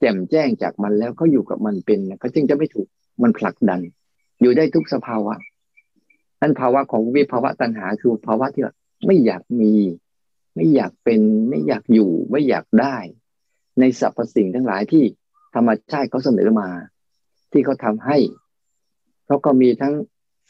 [0.00, 2.86] แจ่มแจ้งจากมันแล้วเขาอยู่กับมันเป็นเขาจึงจะไม่ถูก
[3.22, 3.80] มันผลักดัน
[4.40, 5.34] อยู่ได้ทุกสภาวะ
[6.40, 8.62] นั่นภาวะของวิภาวะตัณหาคือภาวะที่
[9.06, 9.72] ไม่อยากมี
[10.56, 12.96] ไม่อยากเป็นไม่อยากอยู่ไม่อยากได้
[13.80, 15.04] ในสรรพสิ่งทั้งหลายที่
[15.54, 16.68] ธรรมชาติเขาเสนอมา
[17.52, 18.18] ที่เขาทาให้
[19.26, 19.94] เขาก็มีทั้ง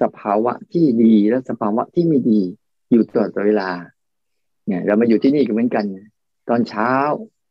[0.03, 2.41] สภาวะที่ดีและสภาวะที่ไม่ดี
[2.91, 3.71] อยู่ตลอดเวลา
[4.67, 5.85] เนี่ยเรามาอยู่ที่นี่ก็เหมือนกัน
[6.49, 6.93] ตอนเช้า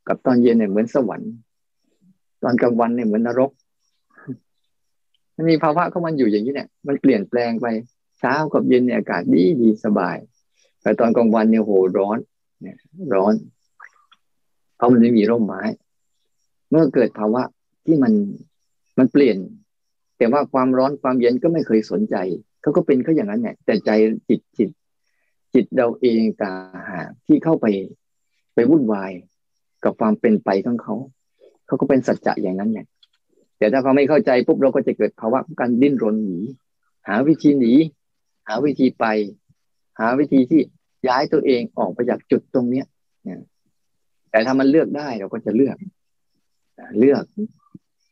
[0.08, 1.34] กับตอนเย็นเนี่ยเหมือนสวรรค์
[2.44, 3.52] ตอนกลางวันเนี่ยเหมือนนรก
[5.36, 7.68] มันมีภาวะของมันอยู่อย่างนี้เนี่ย มันเปลี่ยนแปลงไป
[8.20, 10.18] เช้ากับเย็นเนี่ยอากาศดีดีสบาย
[10.82, 12.18] แต่ตอนกลางวันเนี่ยโหร้อน
[12.62, 12.78] เนี่ย
[13.14, 13.34] ร้อน
[14.76, 15.62] เพราะมันไม่มีร่มไม้
[16.70, 17.42] เมื่อเกิดภาวะ
[17.86, 18.14] ที่มัน
[18.98, 19.38] มันเปลี่ยน
[20.18, 22.16] แต่ว่าความร้อนความเย็นก็ไม่เคยสนใจ
[22.62, 23.92] เขาก็เป็นเขาอย่างนั้นเนี่ยแต่ใจ
[24.30, 24.70] จิตจิต
[25.54, 27.66] จิตเราเองต่างหากที่เข้าไป
[28.54, 29.12] ไปวุ่นวาย
[29.84, 30.96] กับความเป็นไปของเขา
[31.68, 32.88] เขาก็เป็นสัจจะอย่างนั้นเนี่ย
[33.58, 36.40] แต่ถ้าเขาไม่เข้าใจปุ๊บเราก็จะเกิดภาวะการดิ้นรนหนี
[37.08, 37.74] หาวิธีหนี
[38.48, 39.06] หาวิธีไป
[40.00, 40.62] หาวิธีที่
[41.08, 42.86] ย้ายตัวเองออกไปจากจุดตรงเนี้ย
[44.32, 45.78] แต่ถ้ามันเลือกได้เราก็จะเลือก
[47.00, 47.24] เลือก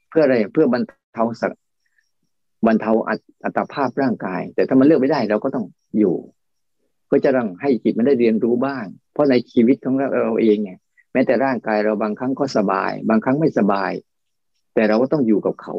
[0.10, 1.52] เพื่ออะไรเพื่อบรรเทาสัก
[2.66, 2.92] บรรเทา
[3.44, 5.66] อัตภาพร่างกาย แต่ถ้ามันเลือกไม่ได้เราก็ต้อง
[6.00, 6.16] อยู่
[7.12, 10.80] ก็จะต้องให้จิตมันได้เรียนรู้บ้าง เพราะในชีวิตของเราเองเนี่ย
[11.14, 13.92] แม้แต่ร่างกายเราบางครั้งก็สบาย บางครั้งไม่สบาย
[14.74, 15.76] แต่เราก็ต้องอยู่กับเขา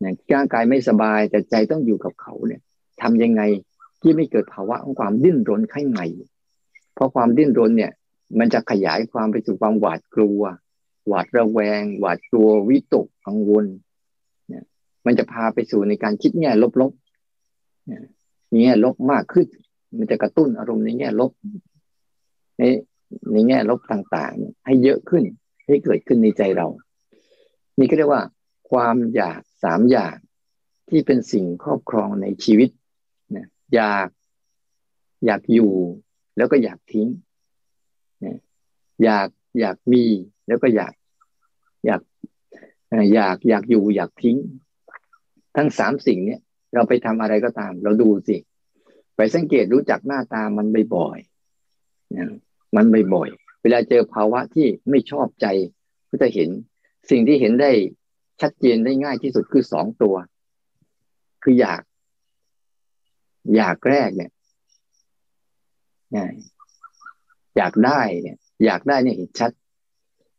[0.00, 2.60] เนี่ยร่างกายไม่สบายแต่ใจต้องอยู่กับเขาเนี่ย
[3.02, 3.42] ทำยังไง
[4.02, 6.00] ที่ไม่เกิดภาวะของความดิ้นรนข้างใน
[6.94, 7.92] เพราะความดิ้นรนเนี่ย
[8.38, 10.42] มันจะขยายความไปสู่ความหวาดกลัว
[11.08, 13.64] หวาดระแวง หวาดกลัววิตกกังวล
[14.48, 14.64] เนี่ย
[15.06, 18.02] มันจะพาไปสู่ในการคิดแง่ลบๆเนี่ย
[18.62, 19.46] แง่ลบมากขึ้น
[19.98, 21.32] มันจะกระตุ้นอารมณ์ในแง่ลบ
[22.58, 22.62] ใน
[23.32, 25.24] ในแง่ลบต่างๆ ให้เยอะขึ้น
[25.66, 26.66] ให้เกิดขึ้นในใจเรา
[27.78, 28.22] นี่ก็เรียกว่า
[28.70, 30.16] ความอยากสามอย่าง
[30.88, 32.70] ที่เป็นสิ่งครอบครองในชีวิต
[33.36, 34.08] นะอยาก
[35.26, 35.72] อยากอยู่
[36.36, 37.08] แล้วก็อยากทิ้ง
[38.24, 38.38] นะ
[39.04, 39.28] อยาก
[39.60, 40.04] อยากมี
[40.48, 40.92] แล้วก็อยาก
[41.86, 42.02] อยาก
[43.14, 44.36] อยากอยากอยู่อยากทิ้ง
[45.56, 46.40] ทั้งสามสิ่งเนี้ย
[46.74, 48.36] เราไปทำอะไรก็ตาม เราดูสิ
[49.22, 52.28] ไปสังเกตรู้จักหน้าตามันบ่อยๆนะ
[52.76, 55.46] มันบ่อยๆเวลาเจอภาวะที่ไม่ชอบใจ
[56.08, 56.48] ก็จะเห็น
[57.10, 57.72] สิ่งที่เห็นได้
[58.40, 60.14] ชัดเจนได้ง่ายที่สุดคือสองตัว
[61.42, 61.82] คืออยาก
[63.56, 64.30] อยากแรกเนี่ย
[67.56, 69.50] อยากได้เนี่ย อยากได้เนี่ยเห็นชัด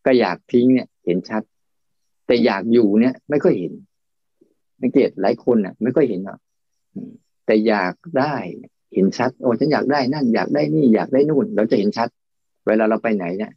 [0.06, 1.44] ก็อยากทิ้งเนี่ย เห็นชัด
[2.26, 3.74] แต่อยากอยู่เนี่ย ไม่ค่อยเห็น
[4.82, 6.40] สังเกตหลายคนน่ะ ไม่ค่อยเห็นหรอก
[7.46, 8.36] แต่อยากได้
[8.94, 12.10] เห็นชัด โอ้ฉันอยากได้นั่นอยากได้นี่อยากได้นู่น เราจะเห็นชัด
[12.68, 13.54] เวลาเราไปไหนเนี่ย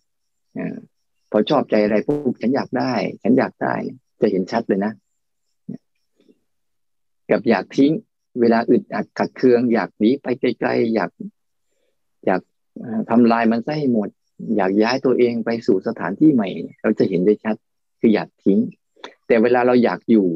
[1.31, 2.93] พอชอบใจอะไรปุ๊บฉันอยากได้
[3.23, 3.75] ฉันอยากได้
[4.21, 4.93] จะเห็นชัดเลยนะ
[7.31, 7.93] กับอยากทิ้ง
[8.41, 11.11] เวลาอึดอัดขัดเคือง อยากหนีไปไกลๆอยาก
[12.27, 12.41] อยาก
[13.11, 14.09] ทำลายมันซะให้หมด
[14.57, 16.49] อยากย้ายตัวเองไปสู่สถานที่ใหม่
[16.83, 17.57] เราจะเห็นได้ชัด
[18.01, 18.59] คืออยากทิ้ง
[19.27, 20.27] แต่เวลาเราอยากอยู่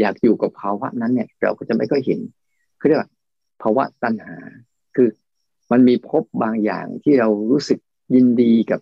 [0.00, 2.20] อยากอยู่กับภาวะนั้นเนี่ย เราก็จะไม่ค่อยเห็น
[2.88, 3.10] เรียกว่า
[3.62, 4.36] ภาวะตัณหา
[4.96, 5.08] คือ
[5.72, 7.78] มันมีพบบางอย่างที่เรารู้สึก
[8.14, 8.80] ยินดีกับ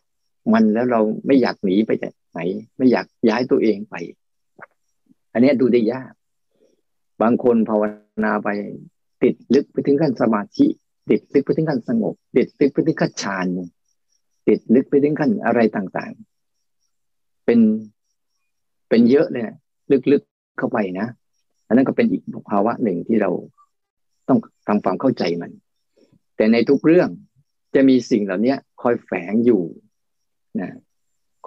[0.52, 2.40] มันแล้วเราไม่อยากหนีไปจากไหน
[2.76, 3.94] ไม่อยากย้ายตัวเองไป
[5.32, 6.12] อันนี้ดูได้ยาก
[7.22, 7.82] บางคนภาว
[8.24, 8.48] นาไป
[9.22, 10.66] ติดลึกไปถึงขั้นสมาธิ
[11.10, 13.46] ติดลึกไปถึงขั้นสงบ ติดลึกไปถึงขั้นฌาน
[14.48, 17.60] ติดลึกไปถึงขั้นอะไรต่างๆ เป็น
[18.88, 19.56] เป็นเยอะเลยนะ
[20.12, 21.06] ลึกๆเข้าไปนะ
[21.66, 23.30] อันนั้นก็เป็นอีกภาวะหนึ่งที่เรา
[24.70, 25.52] ทำความเข้าใจมัน
[26.36, 27.08] แต่ในทุกเรื่อง
[27.74, 29.62] จะมีสิ่งเหล่านี้คอยแฝงอยู่
[30.60, 30.70] นะ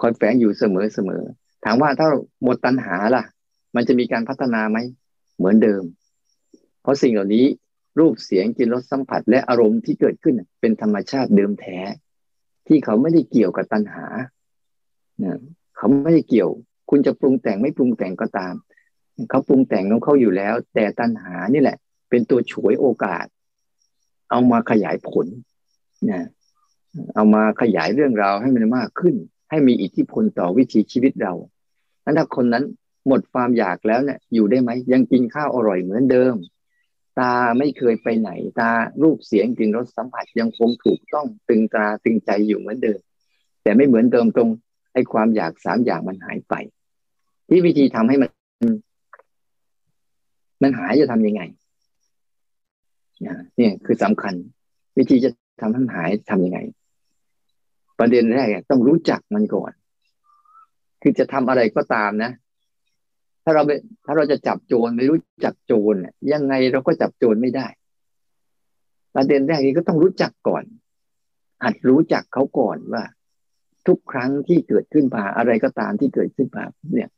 [0.00, 1.22] คอยแฝงอยู่เสมอเสมอ
[1.64, 2.08] ถามว่าถ้า
[2.42, 3.24] หมดตัณหาล่ะ
[3.74, 4.78] มันจะมีการพัฒนาไหม
[5.36, 5.82] เหมือนเดิม
[6.82, 7.46] เพราะสิ่งเหล่านี้
[7.98, 11.78] รูปเสียงกลิ่นรสสัมผัส และอารมณ์ที่เกิดขึ้นเป็นธรรมชาติเดิมแท้
[12.66, 14.06] ที่เขาไม่ได้เกี่ยวกับตัณหา
[15.76, 16.50] เขาไม่ได้เกี่ยว
[16.90, 18.54] คุณจะปรุงแต่งไม่ปรุงแต่งก็ตาม
[19.30, 21.78] เขาปรุงแต่งของเขาอยู่แล้ว แต่ตัณหานี่แหละ
[22.14, 23.26] เป็นตัวฉวยโอกาส
[24.30, 25.26] เอามาขยายผล
[26.10, 26.26] นะ
[27.14, 29.14] เอามาขยายเรื่องราวให้มันมากขึ้น
[29.50, 31.34] ให้มีอิทธิพลต่อวิถีชีวิตเรา
[32.04, 32.64] นั้นถ้าคนนั้น
[33.06, 36.34] หมดความอยากแล้วเนี่ยอยู่ได้ไหมยังกินข้าวอร่อยเหมือนเดิม
[37.18, 38.70] ตาไม่เคยไปไหน ตา
[39.02, 43.00] รูปเสียงกลิ่นรสสัมผัสยังคงถูกต้องตึงตราตึงใจอยู่เหมือนเดิม
[43.62, 44.48] แต่ไม่เหมือนเดิมตรง
[44.92, 46.54] ไอ้ความอยากสามอย่างมันหายไป
[47.48, 48.30] ที่วิธีทำให้มัน
[50.62, 51.42] มันหายจะทํำยังไง
[53.56, 54.34] เนี่ยคือสำคัญ
[54.96, 56.58] วิธีจะทำให้มันหายทํำยังไง
[57.98, 59.72] ประเด็นแรกต้องรู้จักมันก่อน
[61.02, 62.32] คือจะทำอะไรก็ตามนะ
[63.42, 63.62] ถ้าเรา
[64.04, 65.94] ถ้าเราจะจับโจรไม่รู้จักโจร
[66.32, 67.66] ยังไงเราก็จับโจรไม่ได้
[69.14, 70.64] ประเด็นแรกนี้ก็ต้องรู้จักก่อน
[71.64, 73.04] หัดรู้จักเขาก่อนว่า
[73.86, 77.10] ทุกครั้งที่เกิดขึ้นมาอะไรก็ตามที่เกิดขึ้นมาเนี่ย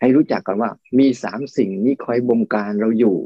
[0.00, 3.16] ให้รู้จักก่อนว่า มีสามสิ่งนี้คอยบงการเราอยู่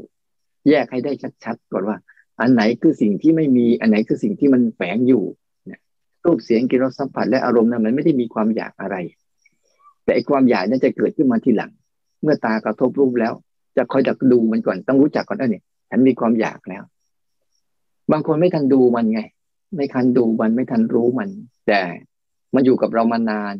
[0.69, 1.11] แยกให้ได้
[1.43, 1.97] ชัดๆก่อนว่า
[2.41, 5.23] อันไหนคือสิ่งที่ไม่มีอันไหนคือสิ่งที่มันแฝงอยู่
[5.67, 5.79] เนี่ย
[6.25, 8.95] รูปเสียงกลิ่นรสสัมผัสและอารมณ์นั้นมันไม่ได้มีความอยากอะไร
[10.03, 11.71] แต่ไอความอยากนั้นจะเกิดขึ้นมาทีหลัง
[12.21, 13.33] เมื่อตากระทบรูปแล้ว
[13.77, 16.83] จะคอยดักดูมันก่อนต้องรู้จักก่อนว่าเนี่ยฉันมีความอยากแล้ว
[18.11, 19.21] บางคนไม่ทันดูมันไง
[19.75, 21.29] ไม่ทันดูมันไม่ทันรู้มัน
[21.67, 21.81] แต่
[22.53, 23.55] มันอยู่กับเรามานาน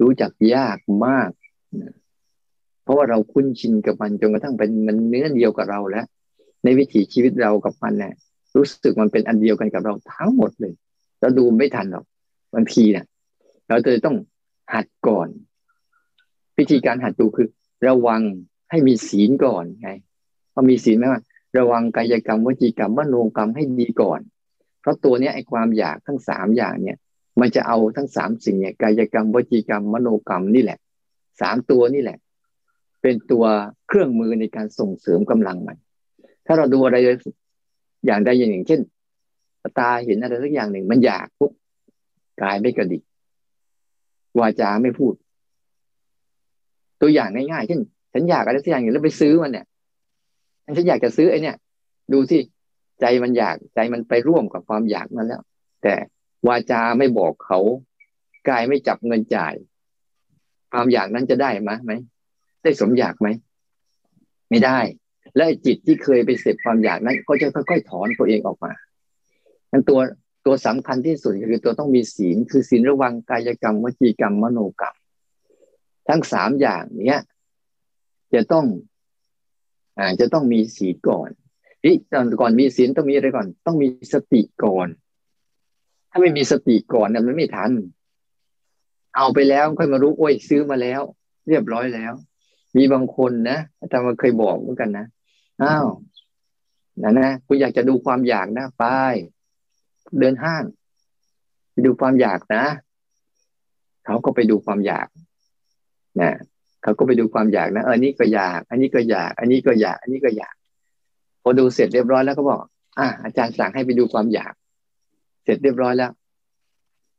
[0.00, 1.30] รู้จักยากมาก
[2.82, 6.06] เพราะว่าเราคุ้นชินกับมันจนกระทั่งเป็นมันเนื้อเดียวกับเราแล้ว
[6.66, 8.14] ในวิถีชีวิตเรากับมันเนี่ย
[8.56, 10.74] รู้สึกมันเป็นอันเดียวกันกับเราทั้งหมดเลย
[11.20, 12.04] เราดูไม่ทันหรอก
[12.54, 13.06] บางทีเนี่ย
[13.68, 14.16] เราจะต้อง
[14.74, 15.28] หัดก่อน
[16.58, 17.48] วิธีการหัดดูคือ
[17.86, 18.22] ระวัง
[18.70, 19.90] ให้มีศีลก่อนไง
[20.52, 21.22] พอมีศีลไหมว่า
[21.58, 24.20] ระวังกายกรรมวจีกรรมมโนกรรมให้ดีก่อน
[24.80, 26.96] เพราะตัวเนี้ยไอความอยากทั้งสามอย่างเนี่ย
[27.40, 30.78] มันจะเอาทั้งสามสิ่งเนี่ยกายกรรมวจีกรรมมโนกรรมนี่แหละ
[31.40, 32.18] สามตัวนี่แหละ
[33.02, 33.44] เป็นตัว
[33.88, 35.76] เครื่องมือในการส่งเสริมกำลังมัน
[36.46, 36.96] ถ้าเราดูอะไร
[38.06, 38.80] อย่างใดอย่างหนึ่ง เช่น
[39.78, 41.52] ตาเห็นอะไรสักอย่างหนึ่ง มันอยากปุ๊บ
[42.42, 43.02] กายไม่กระดิก
[44.38, 45.14] วาจาไม่พูด
[47.00, 47.80] ตัวอย่างง่ายๆเช่น
[48.12, 49.66] ฉันอยากอะไรสักอย่างหนึ่งแล้วไปซื้อมันเนี่ย
[50.76, 51.56] ฉันอยากจะซื้อไอ้เนี่ย
[52.12, 52.38] ดูสิ
[53.00, 55.42] ใจมันอยากใจมันไปร่วมกับความอยากนั้นแล้ว
[55.82, 55.94] แต่
[56.48, 57.58] วาจาไม่บอกเขา
[58.48, 59.54] กายไม่จับเงินจ่าย
[60.72, 61.92] ความอยากนั้นจะได้ไหมไหม
[62.62, 63.28] ได้สมอยากไหม
[64.50, 64.78] ไม่ได้
[65.36, 68.72] และจิตที่เคยไปเสพความอยากนั้น ก็จะค่อยๆถอนตัวเองออกมา
[69.72, 69.98] นั้นตัว
[70.46, 74.96] ตัวสำคัญที่สุดคือตัวต้องมีศีลคือศีลระวังกายกรรมวจีกรรมมโนกรรม
[76.08, 77.22] ทั้งสามอย่างเนี้ย
[78.34, 78.66] จะต้อง
[79.98, 81.28] อ่าจะต้องมีศีลก่อน
[81.84, 84.88] นี่ตอนก่อนมีศีลต้องมีอะไรก่อน ต้องมีสติก่อน
[86.10, 87.70] ถ้าไม่มีสติก่อนเนี่ยมันไม่ทัน
[89.16, 91.00] เอาไปแล้วค่อยมารู้โอ้ยซื้อมาแล้ว
[91.48, 92.12] เรียบร้อยแล้ว
[92.76, 95.06] มีบางคนนะอาจารย์เคยบอกเหมือนกันนะ
[95.62, 95.86] อ้าว
[97.02, 98.84] นะนะคุณอยากจะดูความอยากนะไป
[100.18, 100.64] เดินห้าง
[101.72, 102.64] ไปดูความอยากนะ
[104.04, 105.08] เขาก็ไปดูความอยาก
[106.20, 106.32] นะ
[106.82, 110.54] เขาก็ไปดูความอยากนะเออนี่ก็อยาก อันนี้ก็อยาก อันนี้ก็อยาก อันนี้ก็อยาก
[111.42, 112.60] พอดูเสร็จเรียบร้อยแล้วก็บอก
[112.98, 114.52] อะอาจารย์สั่งให้ไปดูความอยาก
[115.44, 116.12] เสร็จเรียบร้อยแล้ว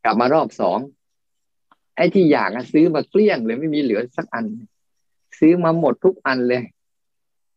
[0.03, 0.79] กลับมารอบสอง
[1.95, 4.45] ไอ้ที่อยากอะซื้อมาเกลี้ยงเลยไม่มีเหลือสักอัน
[5.39, 6.63] ซื้อมาหมดทุกอันเลย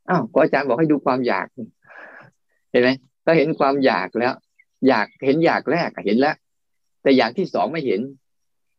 [0.09, 1.47] อ้าวก็อาจารย์บอกให้ดูความอยาก
[2.71, 2.91] เห็นไหม
[3.27, 4.35] ก็เห็นความอยากแล้ว
[4.89, 6.37] อยากเห็นอยากแรกเห็นแล้ว
[7.03, 8.01] แต่อยากที่สองไม่เห็น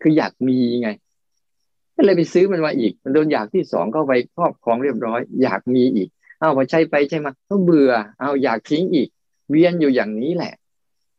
[0.02, 0.90] คืออยากมีไง
[1.96, 6.10] ก็เลยไปซื้อมันมาอีก มันโดนอยากที่สองเข้าไปครอบครองเรียบร้อย อยากมีอีก
[6.42, 9.08] อ้าวพอใช้ไปใช่ไหมก็เบื่อเอาอยากทิ้งอีก
[9.50, 10.54] เวียนอยู่อย่างนี้แหละ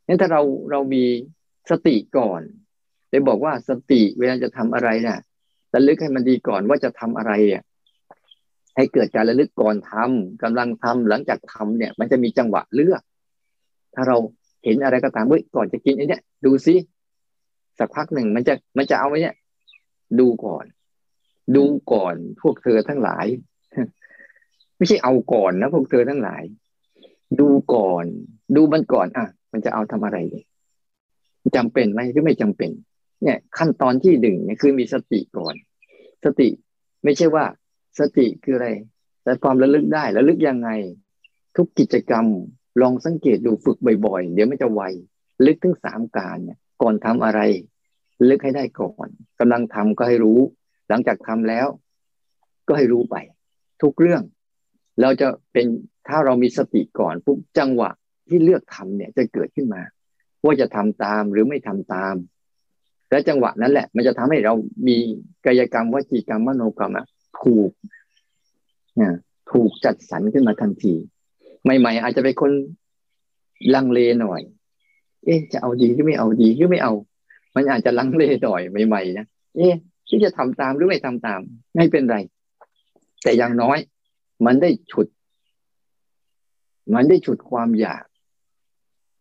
[0.07, 1.05] นั้นถ้าเราเรามี
[1.71, 2.41] สติก่อน
[3.11, 5.19] ได้บอกว่าสติเวลาจะทำอะไรเนี่ย
[5.75, 7.63] ระลึกให้มันดีก่อนว่าจะทำอะไรอะ
[8.77, 13.03] ให้เกิดการระลึกก่อนทำกำลังทำหลังจากทำเนี่ย มันจะมีจังหวะเลือก
[13.95, 14.17] ถ้าเรา
[14.65, 16.75] เห็นอะไรก็ตามเฮ้ยก่อนจะกินไอ้นี่ดูซิ
[17.79, 19.35] สักพักหนึ่งมันจะมันจะเอาไว้เนี่ย
[20.19, 20.65] ดูก่อน
[21.57, 23.27] ดูก่อนพวกเธอทั้งหลาย
[24.77, 26.43] ไม่ใช่เอาก่อนนะพวกเธอทั้งหลาย
[27.41, 28.05] ดูก่อน
[28.57, 30.45] ดูมันก่อน อะ มันจะเอาทำอะไรเลย
[31.57, 32.71] จำเป็นไหมหรือไม่จำเป็น
[33.23, 35.55] เนี่ย ขั้นตอนที่หนึ่งเนี่ยคือมีสติก่อน
[36.25, 36.49] สติ
[37.05, 37.45] ไม่ใช่ว่า
[37.99, 38.69] สติคืออะไร
[39.23, 40.71] แต่ความระลึกได้ระลึกยังไง
[41.57, 42.27] ทุกกิจกรรม
[42.81, 44.83] ลองสังเกตดูฝึกบ่อยๆ เดี๋ยวไม่จะไว
[45.47, 47.41] ลึกถึงสามการเนี่ยก่อนทำอะไร
[48.29, 49.09] ลึกให้ได้ก่อน
[49.41, 50.41] กำลังทำก็ให้รู้
[50.89, 51.67] หลังจากทำแล้ว
[52.69, 53.17] ก็ให้รู้ไป
[53.83, 54.23] ทุกเรื่อง
[55.01, 55.67] เราจะเป็น
[56.09, 57.91] ถ้าเรามีสติก่อนปุ๊บจังหวะ
[58.29, 59.83] ที่เลือกทำเนี่ยจะเกิดขึ้นมา
[60.45, 62.15] ว่าจะทำตามหรือไม่ทำตาม
[63.11, 64.55] และจังหวะนั้นแหละ มันจะทำให้เรา
[64.89, 64.97] มี
[65.47, 67.07] กายกรรมวจีกรรมมโนกรรมอะ
[67.45, 67.71] ถูก
[69.01, 69.11] นี่
[69.53, 70.95] ถูกจัดสรรขึ้นมาทันที
[71.63, 72.53] ใหม่ๆ อาจจะเป็นคน
[73.75, 74.41] ลังเลหน่อย
[75.25, 76.93] เอ๊ะจะเอาดีหรือไม่เอาดีหรือไม่เอา
[77.55, 79.27] มันอาจจะลังเลดอยใหม่ๆนะ
[79.57, 79.75] เอ๊ะ
[80.09, 81.41] ที่จะทำตามหรือไม่ทำตาม
[81.77, 82.17] ไม่เป็นไร
[83.23, 83.79] แต่อย่างน้อย
[84.47, 85.07] มันได้ฉุด
[86.95, 88.05] มันได้ฉุดความอยาก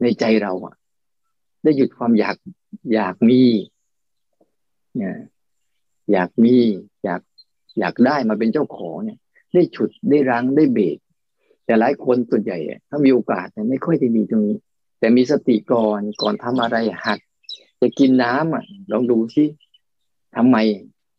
[0.02, 0.76] ในใจเราอะ
[1.64, 2.36] ได้หยุดความอยาก
[2.94, 3.42] อยากมี
[4.98, 5.18] เนี่ย
[6.12, 6.56] อยากมี
[7.04, 7.22] อยาก
[7.80, 9.18] อยากได้มาเป็นเจ้าของเนี่ย
[9.54, 10.98] ได้ฉุดได้รั้งได้เบรก
[11.66, 12.58] แต่หลายคนส่วนใหญ่
[12.90, 14.56] ถ้ามีโอกาสไม่ค่อยได้มีตรงนี้
[15.00, 17.20] แต่มีสติก่อนก่อนทำอะไรหัด
[17.82, 19.46] จะกินน้ำอะลองดูสิ
[20.36, 20.58] ทำไม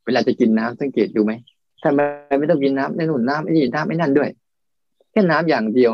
[0.04, 1.32] เวลาจะกินน้ำสังเกตดูไหม
[1.84, 2.00] ทำไม
[2.38, 4.30] ไม่ต้องกินน้ำในนุ่นน้ำไม่นี่น้ำไม่นั่นด้วย
[5.10, 5.92] แค่น้ำอย่างเดียว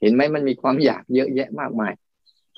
[0.00, 1.92] เห็นไหมมันมีความอยากเยอะแยะมากมาย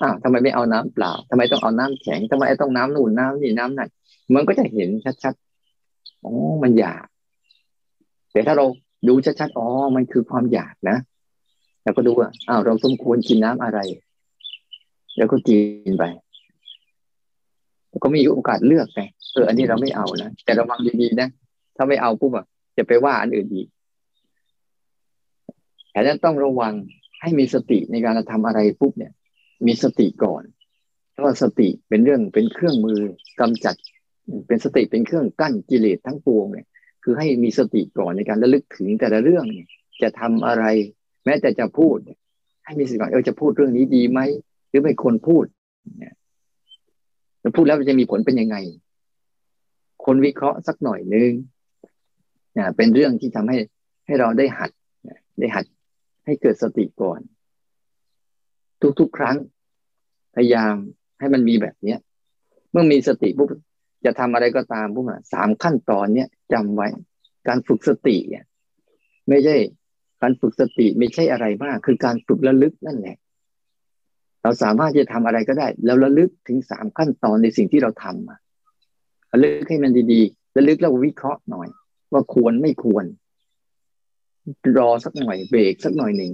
[0.01, 3.89] อ้าวทำไมไม่เอาน้ำเปล่าทำไมต้องเอาน้ำแข็งทำไมต้องน้ำนุ่นน้ำนี่น้ำนั่น
[4.33, 4.89] มันก็จะเห็น
[5.23, 7.05] ชัดๆอ๋อมันอยาก
[8.33, 8.65] แต่ถ้าเรา
[9.07, 10.97] ดูชัดๆอ๋อมันคือความอยากนะ
[11.83, 13.79] แล้วก็ดูว่าอ้าวเราสมควรกินน้ำอะไร
[15.17, 15.57] แล้วก็กิ
[15.91, 16.03] นไป
[18.03, 19.01] ก็มีโอกาสเลือกไง
[19.33, 21.29] เอออันนี้เราไม่เอานะแต่ระวังดีๆนะ
[21.75, 22.45] ถ้าไม่เอาปุ๊บอะ
[22.77, 23.67] จะไปว่าอันอื่นอีก
[25.91, 26.73] แต่นั้นต้องระวัง
[27.21, 29.13] ให้มีสติในการทำอะไรปุ๊บเนี่ย
[29.65, 30.43] มีสติก่อน
[31.11, 32.99] เพราะว่าสติเป็นเรื่องเป็นเครื่องมือ
[33.39, 33.75] กำจัด
[34.47, 36.67] เป็นสติเป็นเครื่องกั้นกิเลสทั้งปวงเนี่ย
[37.03, 39.67] คือให้มีสติก่อนในการระลึกถึงแต่ละเรื่องเนี่ย
[40.01, 40.65] จะทำอะไร
[41.25, 41.97] แม้แต่จะพูด
[42.65, 44.19] ให้มีสติก่อนเออจะพูดเรื่องนี้ดีไหม
[44.69, 45.45] หรือไม่ควรพูด
[45.99, 46.15] เนี่ย
[47.55, 48.57] พูดแล้วจะมีผลเป็นยังไง
[50.05, 51.31] คนวิเคราะห์สักหน่อยนึง
[52.57, 53.57] นะเป็นเรื่องที่ทำให้
[54.05, 54.71] ให้เราได้หัด
[55.39, 55.65] ได้หัด
[56.25, 57.19] ให้เกิดสติก่อน
[58.99, 59.37] ทุกๆครั้ง
[60.35, 60.75] พยายาม
[61.19, 61.99] ให้มันมีแบบเนี้ย
[62.71, 63.49] เมื่อมีสติปุ๊บ
[64.05, 66.87] จะทำอะไรก็ตามปุ๊บสามขั้นตอนเนี้ยจำไว้
[67.47, 68.43] การฝึกสติเนี่ย
[69.29, 69.55] ไม่ใช่
[70.21, 73.17] การฝึกสติไม่ใช่อะไรมาก คือการฝึกระลึกนั่นแหละ
[74.43, 81.67] เราสามารถจะทำอะไรก็ได้ แล้วระลึกถึงสามขั้นตอนในสิ่งที่เราทำระลึกให้มันดีๆระลึกแล้ววิเคราะห์หน่อย
[82.11, 83.05] ว่าควรไม่ควร
[84.77, 86.31] รอสักหน่อยเบรกสักหน่อยหนึ่ง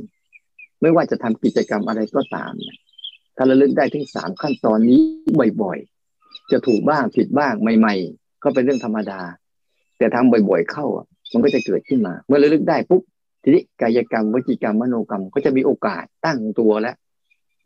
[0.82, 2.52] ไม่ว่าจะทำกิจกรรมอะไรก็ตาม
[3.36, 5.02] ถ้าระลึกได้ถึงสามขั้นตอนนี้
[5.62, 5.99] บ่อยๆ
[6.52, 9.22] จะถูกบ้างผิดบ้างใหม่ ๆ ก็เป็นเรื่องธรรมดา
[9.98, 10.86] แต่ทำบ่อย ๆ เข้า
[11.34, 13.02] มันก็จะเกิดขึ้นมา เมื่อระลึกได้ปุ๊บ
[13.44, 16.96] ทีนี้กายกรรมวิจิกรรมมโนกรรมก็จะมีโอกาสตั้งตัวแล้ว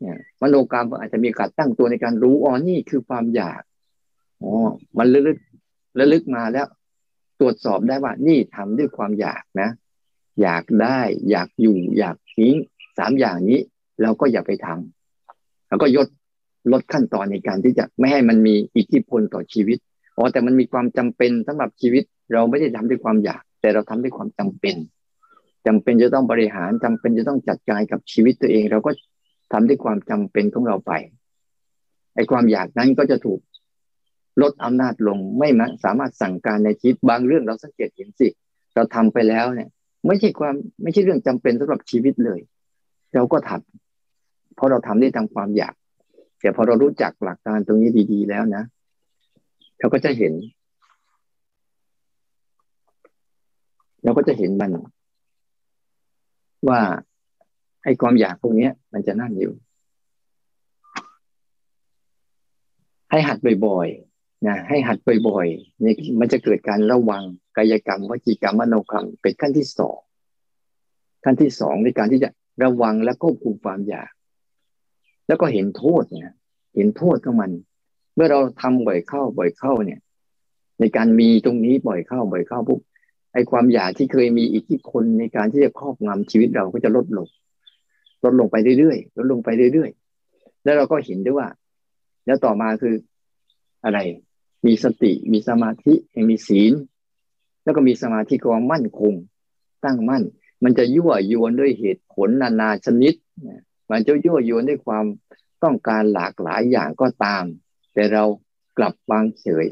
[0.00, 3.62] เนี่ยมโนกรรมอาจจะมีโอการตั้งตัวในการรู้อ๋อนี่คือความอยาก
[4.42, 4.52] อ๋อ
[4.98, 5.38] มันระลึก
[5.98, 6.66] ระลึกมาแล้ว
[7.40, 9.70] ตรวจสอบได้ว่า นี่ทำด้วยความอยากนะ
[10.42, 12.54] อยากได้ อยากอยู่ อยากทิ้ง
[12.98, 13.60] สามอย่างนี้
[14.02, 16.08] เราก็อย่าไปทำแล้วก็ยด
[16.72, 19.78] ลดขั้นตอนในการที่จะไม่ให้มันมีอิทธิพลต่อชีวิต
[20.16, 24.76] อ๋อแต่มันมีความจำเป็นสำหรับชีวิต เราไม่ได้ทำด้วยความอยาก แต่เราทำด้วยความจำเป็น
[25.66, 28.90] จำเป็นจะต้องบริหารจำเป็นจะต้องจัดการกับชีวิตตัวเอง เราก็
[29.52, 30.92] ทำด้วยความจำเป็นของเราไป
[32.14, 33.40] ไอ้ความอยากนั้นก็จะถูก
[34.42, 35.48] ลดอำนาจลงไม่
[35.84, 38.28] สามารถสั่งการในชีวิตบางเรื่องเราสังเกตเห็นสิ
[38.74, 39.68] เราทำไปแล้วเนี่ย
[40.06, 42.40] ไม่ใช่ความไม่ใช่เรื่องจำเป็นสำหรับชีวิตเลย
[43.14, 45.74] เราก็ทำเพราะเราทำได้ตามความอยาก
[46.44, 48.64] แต่พอเรารู้จักหลักการตรงนี้ดี ๆ แล้วนะ
[49.78, 50.32] เราก็จะเห็น
[54.04, 54.70] เราก็จะเห็นมัน
[56.68, 56.80] ว่า
[57.84, 59.52] ไอ้ความอยากพวกนี้มันจะนั่งอยู่
[63.10, 67.22] ให้หัดบ่อยๆนะให้หัดบ่อยๆนี่มันจะเกิดการระวัง
[67.56, 69.98] กายกรรมวจีกรรมมโนกรรมเป็นขั้นที่สอง
[71.24, 72.28] ขั้นที่สองในการที่จะ
[72.62, 74.13] ระวังและควบคุมความอยาก
[75.26, 76.30] แล้วก็เห็นโทษเนี่ย
[76.74, 77.50] เห็นโทษของมัน
[78.14, 80.00] เมื่อเราทำบ่อยเข้าบ่อยเข้าเนี่ย
[80.80, 82.80] ในการมีตรงนี้บ่อยเข้าบ่อยเข้าปุ๊บ
[83.32, 87.26] ไอความอยากที่เคยมีอิทธิพลในการที่จะครอบงำชีวิตเราก็จะลดลง
[88.24, 91.48] ลดลงไปเรื่อยๆลดลงไปเรื่อยๆแล้วเราก็เห็นด้วยว่า
[92.26, 92.94] แล้วต่อมาคือ
[93.84, 93.98] อะไร
[94.66, 95.94] มีสติมีสมาธิ
[96.30, 96.72] มีศีล
[97.64, 99.14] แล้วก็มีสมาธิความมั่นคง
[99.84, 100.22] ตั้งมั่น
[100.64, 103.14] มันจะยั่วยวนด้วยเหตุผลนานาชนิด
[103.90, 105.04] มันจะยั่วยวนด้วยความ
[105.64, 107.44] ต้องการหลากหลายอย่างก็ตาม
[107.94, 108.24] แต่เรา
[108.78, 109.66] กลับวางเฉย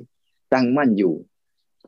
[0.53, 1.15] ตั้งมั่นอยู่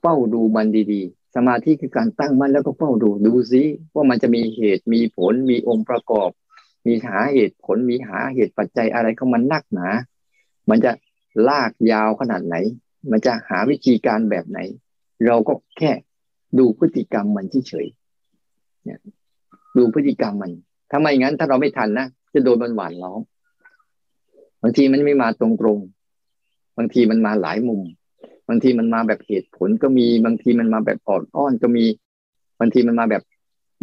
[0.01, 3.63] เฝ้าดูมันดีๆ สมาธิคือการตั้งมั่นแล้วก็เฝ้าดูดูซิ
[3.95, 6.31] ว่ามันจะมีเหตุมีผลมีองค์ประกอบ
[6.87, 9.89] มีหาเหตุผลมีหาเหตุปัจจัยอะไรของมันนักหนา
[10.71, 10.93] มันจะ
[11.49, 12.57] ลากยาวขนาดไหน
[13.11, 14.59] มันจะหาวิธีการแบบไหน
[15.27, 15.93] เราก็แค่
[16.59, 17.87] ดูพฤติกรรมมันเฉย
[18.85, 19.01] เนี่ย
[19.77, 20.53] ดูพฤติกรรมมัน
[20.97, 23.21] ถ้าไม่งั้น ถ้าเราไม่ทันนะจะโดนมันหวานล้อม
[24.63, 27.81] บางทีมันไม่มาตรงๆ บางทีมันมาหลายมุม
[28.49, 31.85] บางทีมันมาแบบเหตุผลก็มี บางทีมันมาแบบอ่อนอ้อนก็มี
[32.61, 33.23] บางทีมันมาแบบ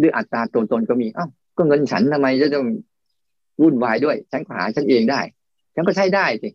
[0.02, 2.68] ด้วยอัตราตนๆก็มี อ้าว ก็เงินฉันทำไมจะต้อง
[3.62, 5.22] วุ่นวายด้วย ฉันหาฉันเองได้
[5.76, 6.50] ฉันก็ใช้ได้สิ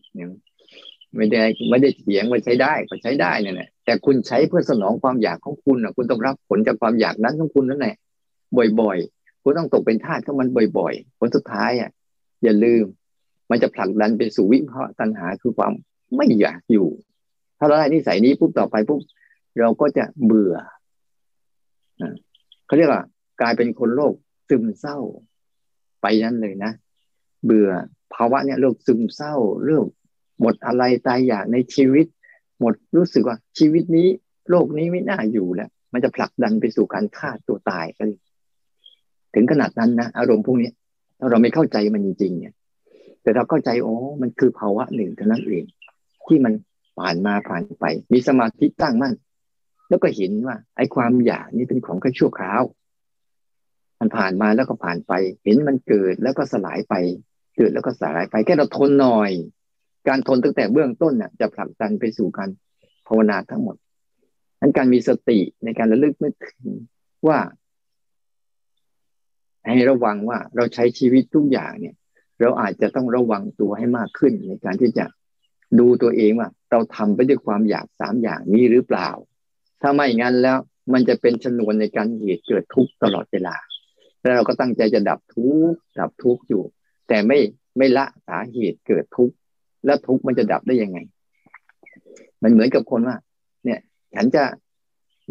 [1.16, 7.94] ไม่ได้ไม่ได้เถียงว่าใช้ได้ก็ใช้ได้เนี่ยแหละแต่คุณใช้เพื่อสนองความอยากของคุณอะ คุณต้องรับผลจากความอยากนั้นของคุณนั่นแหละ
[8.80, 9.15] บ่อยๆ
[9.49, 11.90] คุณต้องตกเป็นทาสของมันบ่อยๆผลสุดท้ายอะ
[12.44, 12.84] อย่าลืม
[13.51, 15.72] มันจะผลักดันไปสู่วิภาะตัณหาคือความ
[16.16, 16.88] ไม่อยากอยู่
[17.59, 19.01] ถ้าเราได้นิสัยนี้ปุ๊บต่อไปปุ๊บ
[19.61, 20.55] เราก็จะเบื่อ
[22.66, 23.03] เขาเรียกว่า
[23.40, 24.14] กลายเป็นคนโรค
[24.49, 24.99] ซึมเศร้า
[26.03, 26.72] ไปนั้นเลยนะ
[27.44, 27.68] เบื่อ
[28.14, 29.34] ภาวะเนี่ยโรคซึมเศร้า
[29.64, 29.84] เรื่อง
[30.40, 32.07] หมดอะไรตายอยากในชีวิต
[32.61, 34.09] หมดรู้สึกว่าชีวิตนี้
[34.51, 38.09] โลกนี้ไม่น่าอยู่แล้ว มันจะผลักดันไปสู่การฆ่าตัวตายกัน
[39.37, 40.70] ถึงขนาดนั้นนะอารมณ์พวกนี้
[41.18, 42.55] ถ้าเราไม่เข้าใจมันจริงๆเนี่ย
[43.22, 45.64] แต่เราเข้าใจโอ้มันคือภาวะหนึ่งเท่านั้นเอง
[46.26, 46.53] ที่มัน
[46.99, 49.14] ผ่านมาผ่านไป มีสมาธิตั้งมั่น
[49.89, 52.62] แล้วก็เห็นว่า ไอ้ความอยากนี่เป็นของแค่ชั่วคราว
[54.01, 55.12] มันผ่านมาแล้วก็ผ่านไป
[55.45, 56.95] เห็นมันเกิดแล้วก็สลายไป
[57.57, 59.30] เกิดแล้วก็สลายไปแค่เราทนหน่อย
[60.09, 62.49] การทนตั้งแต่เบื้องต้นน่ะจะผลักดันไปสู่การ
[63.07, 63.76] ภาวนาทั้งหมด
[64.61, 66.68] นั้นการมีสติในการระลึกนึกถึง
[67.26, 67.39] ว่า
[69.66, 71.94] ให้ระวังว่าเราใช้ชีวิตทุกอย่างเนี่ย
[72.40, 75.04] เราอาจจะต้องระวังตัวให้มากขึ้นในการที่จะ
[75.78, 79.08] ดูตัวเองว่า เราทำไปด้วยความอยากสามอย่างนี้หรือเปล่า
[79.82, 80.58] ถ้าไม่งั้นแล้ว
[80.92, 83.56] มันจะเป็นชนวนในการเหตุเกิดทุกข์ตลอดเวลา
[84.20, 86.62] แล้วเราก็ตั้งใจจะดับทุกข์ดับทุกข์อยู่
[87.08, 87.38] แต่ไม่
[87.78, 89.34] ไม่ละสาเหตุเกิดทุกข์
[89.84, 90.98] แล้วทุกข์มันจะดับได้ยังไง
[92.42, 93.16] มันเหมือนกับคนว่า
[93.64, 93.80] เนี่ย
[94.14, 94.44] ฉันจะ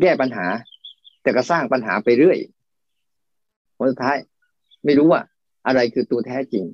[0.01, 0.45] แก้ปัญหา
[1.21, 2.37] แต่ก็สร้างปัญหาไปเรื่อย
[3.77, 4.17] ผลสุดท้าย
[4.85, 5.21] ไม่รู้ว่า
[5.67, 6.65] อะไรคือตัวแท้จริง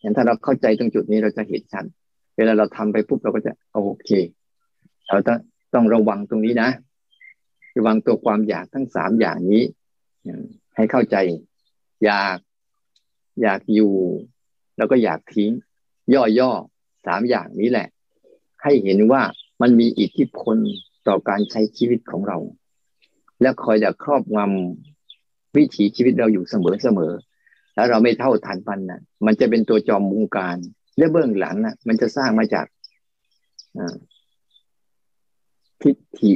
[0.00, 1.84] อย่างถ้าเราเข้าใจตรงจุดนี้เราจะเห็นชัด
[2.36, 4.10] เวลาเราทำไปปุ๊บเราก็จะโอเค
[5.08, 5.38] เราต้อง
[5.74, 6.70] ต้องระวังตรงนี้นะ
[7.76, 9.64] ระวังตัวความอยากทั้งสามอย่างนี้
[10.76, 11.16] ให้เข้าใจ
[12.04, 12.38] อยาก
[13.42, 13.94] อยากอยู่
[14.76, 15.50] แล้วก็อยากทิ้ง
[16.38, 17.88] ย่อๆสามอย่างนี้แหละ
[18.62, 19.22] ให้เห็นว่า
[19.60, 20.56] มันมีอิทธิพล
[21.08, 22.38] ต่อการใช้ชีวิตของเรา
[23.40, 24.95] และคอยจะครอบงำ
[25.56, 30.56] วิถีชีวิตเราอยู่เสมอๆแล้วเราไม่เท่าทันมันนะมันจะเป็นตัวจอมวงการ
[30.98, 32.66] และเบื้องหลังนะมันจะสร้างมาจาก
[35.82, 36.32] ทิฏฐิ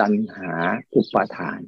[0.00, 0.50] ตัณหา
[0.94, 1.60] อุปาทาน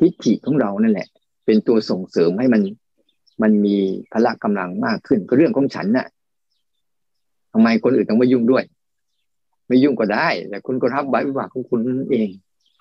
[0.00, 1.08] ทิฏฐิของเรานั่นแหละ
[1.46, 2.62] เป็นตัวส่งเสริมให้มัน
[3.42, 3.76] มันมี
[4.12, 6.06] พละกำลังมากขึ้นก็เรื่องของฉันน่ะ
[7.52, 8.64] ทำไมคนอื่นต้องมายุ่งด้วย
[9.68, 12.28] ไม่ยุ่งก็ได้ แต่คุณก็รับใบวิบากของคุณนั่นเอง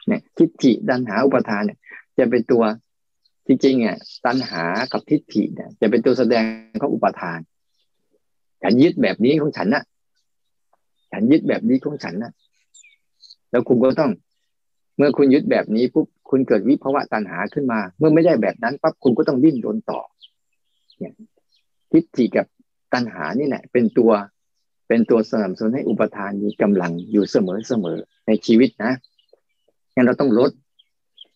[0.07, 1.77] เนี่ย ทิฏฐิตัณหาอุปทานเนี่ย
[2.20, 2.63] จะเป็นตัว
[3.47, 6.43] จริงๆเนี่ยตัณหากับทิฏฐิเนี่ยจะเป็นตัวแสดง
[6.82, 7.39] ของอุปทาน
[8.63, 9.84] ฉันยึดแบบนี้ของฉันนะ
[11.11, 12.32] ฉันยึดแบบนี้ของฉันนะ
[13.51, 14.11] แล้วคุณก็ต้อง
[14.97, 19.99] เมื่อคุณยึดแบบนี้ปุ๊บคุณเกิดวิภาวะตัณหาขึ้นมา เมื่อไม่ได้แบบนั้นปั๊บคุณก็ต้องดิ้นรนต่อ
[20.97, 21.13] เนี่ย
[21.91, 22.45] ทิฏฐิกับ
[22.93, 24.11] ตัณหานี่แหละเป็นตัว
[24.88, 27.97] เป็นตัวสนับสนุนให้อุปทานมีกำลังอยู่เสมอเสมอ
[28.28, 28.93] ในชีวิตนะ
[29.93, 30.51] งั้นเราต้องลด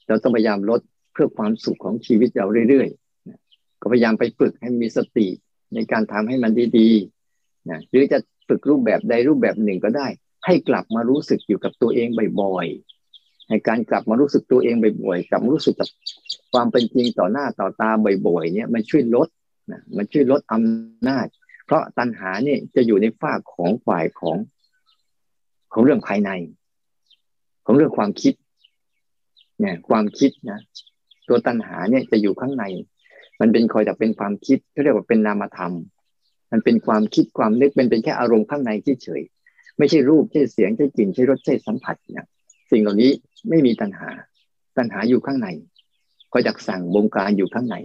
[0.07, 0.81] เราต้องพยายามลด
[1.13, 5.27] เพื่อความสุขของชีวิตเราเรื่อยๆก็พยายามไปฝึกให้มีสติ
[5.73, 10.07] ในการทำให้มันดีๆนะหรือจะฝึกรูปแบบใดรูปแบบหนึ่งก็ได้
[10.45, 12.07] ให้กลับมารู้สึกอยู่กับตัวเอง
[12.41, 15.89] บ่อยๆในการกลับมารู้สึกตัวเองบ่อยๆกลับมารู้สึกกับ
[16.51, 17.89] ความเป็นจริงต่อหน้าต่อตา
[18.27, 19.27] บ่อยๆเนี่ยมันช่วยลด
[19.71, 21.27] นะมันช่วยลดอำนาจ
[21.65, 24.37] เพราะตัณหาเนี่ยจะอยู่ในฝ้าของฝ่ายของ
[25.73, 26.31] ของเรื่องภายใน
[27.65, 28.33] ของเรื่องความคิด
[29.59, 30.59] เนี่ยความคิดนะ
[31.27, 32.63] ตัวตัณหาเนี่ยจะอยู่ข้างใน
[33.41, 35.73] มันเป็นคอยแต่เป็นความคิดเขาเรียกว่าเป็นนามธรรม
[36.51, 38.71] มันเป็นความคิดความนึกเป็นเป็นแค่อารมณ์ข้างใน
[39.03, 39.21] เฉย
[39.77, 42.25] ไม่ใช่รูปใช่เสียงใช่กลิ่นใช่รสใช่สัมผัสเนี่ย
[42.71, 43.11] สิ่งเหล่านี้
[43.49, 44.09] ไม่มีตัณหา
[44.77, 45.47] ตัณหาอยู่ข้างใน
[46.31, 47.75] คอยดักสั่งบงการอยู่ข้างใน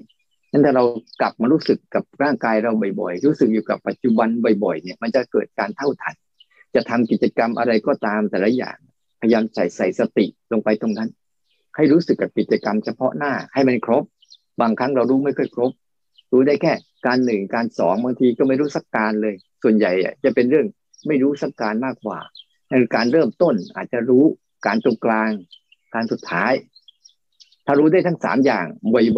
[0.51, 0.85] นั้นถ้าเรา
[1.21, 4.29] กลับมารู้สึกกับร่างกายเราบ่อยๆ รู้สึกอยู่กับปัจจุบัน
[4.65, 6.15] บ่อยๆ เนี่ย มันจะเกิดการเท่าทัน
[6.75, 8.77] จะทำกิจกรรมอะไรก็ตามแต่ละอย่าง
[9.21, 11.09] พยายามใส่ใส่สติลงไปตรงนั้น
[11.79, 14.05] ให้รู้สึกกับกิจกรรมเฉพาะหน้าให้มันครบ
[14.61, 15.73] บางครั้งเรารู้ไม่ค่อยครบ
[16.33, 16.73] รู้ได้แค่
[17.07, 19.93] การหนึ่งการสองบางทีก็ไม่รู้สักการเลย ส่วนใหญ่
[20.25, 20.67] จะเป็นเรื่อง
[21.09, 22.19] ไม่รู้สักการมากกว่า
[22.69, 24.25] ในการเริ่มต้นอาจจะรู้
[24.67, 25.31] การตรงกลาง
[25.95, 26.53] การสุดท้าย
[27.67, 28.67] ถ้ารู้ได้ทั้งสามอย่าง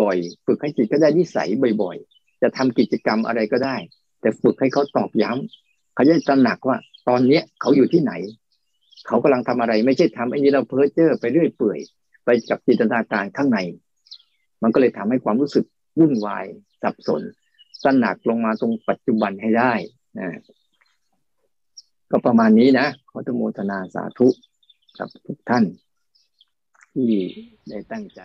[0.00, 1.48] บ่อยๆ ฝึกให้จิตก็ได้นิสัย
[1.82, 3.76] บ่อยๆ จะทำกิจกรรมอะไรก็ได้
[4.20, 6.76] แต่ฝึกให้เขาตอบย้ำเขาจะตระหนักว่า
[7.08, 8.12] ตอนเนี้ยเขาอยู่ที่ไหน
[9.06, 11.78] เขากำลังทำอะไรไม่ใช่ทำไอ้นี้เราเพ้อเจ้อไปเรื่อยเปื่อย
[12.24, 13.58] ไปกับจินตนาการข้างใน
[14.62, 15.64] มันก็เลยทำให้ความรู้สึก
[15.98, 16.44] วุ่นวาย
[16.82, 17.22] สับสน
[17.82, 19.72] ตระหนักลงมาตรงปัจจุบันให้ได้
[20.18, 20.28] นะ
[22.10, 24.28] ก็ประมาณนี้นะ ขอทุโมทนาสาธุ
[24.98, 25.64] กับทุกท่าน
[26.92, 27.10] ที่
[27.68, 28.20] ได้ตั้งใจ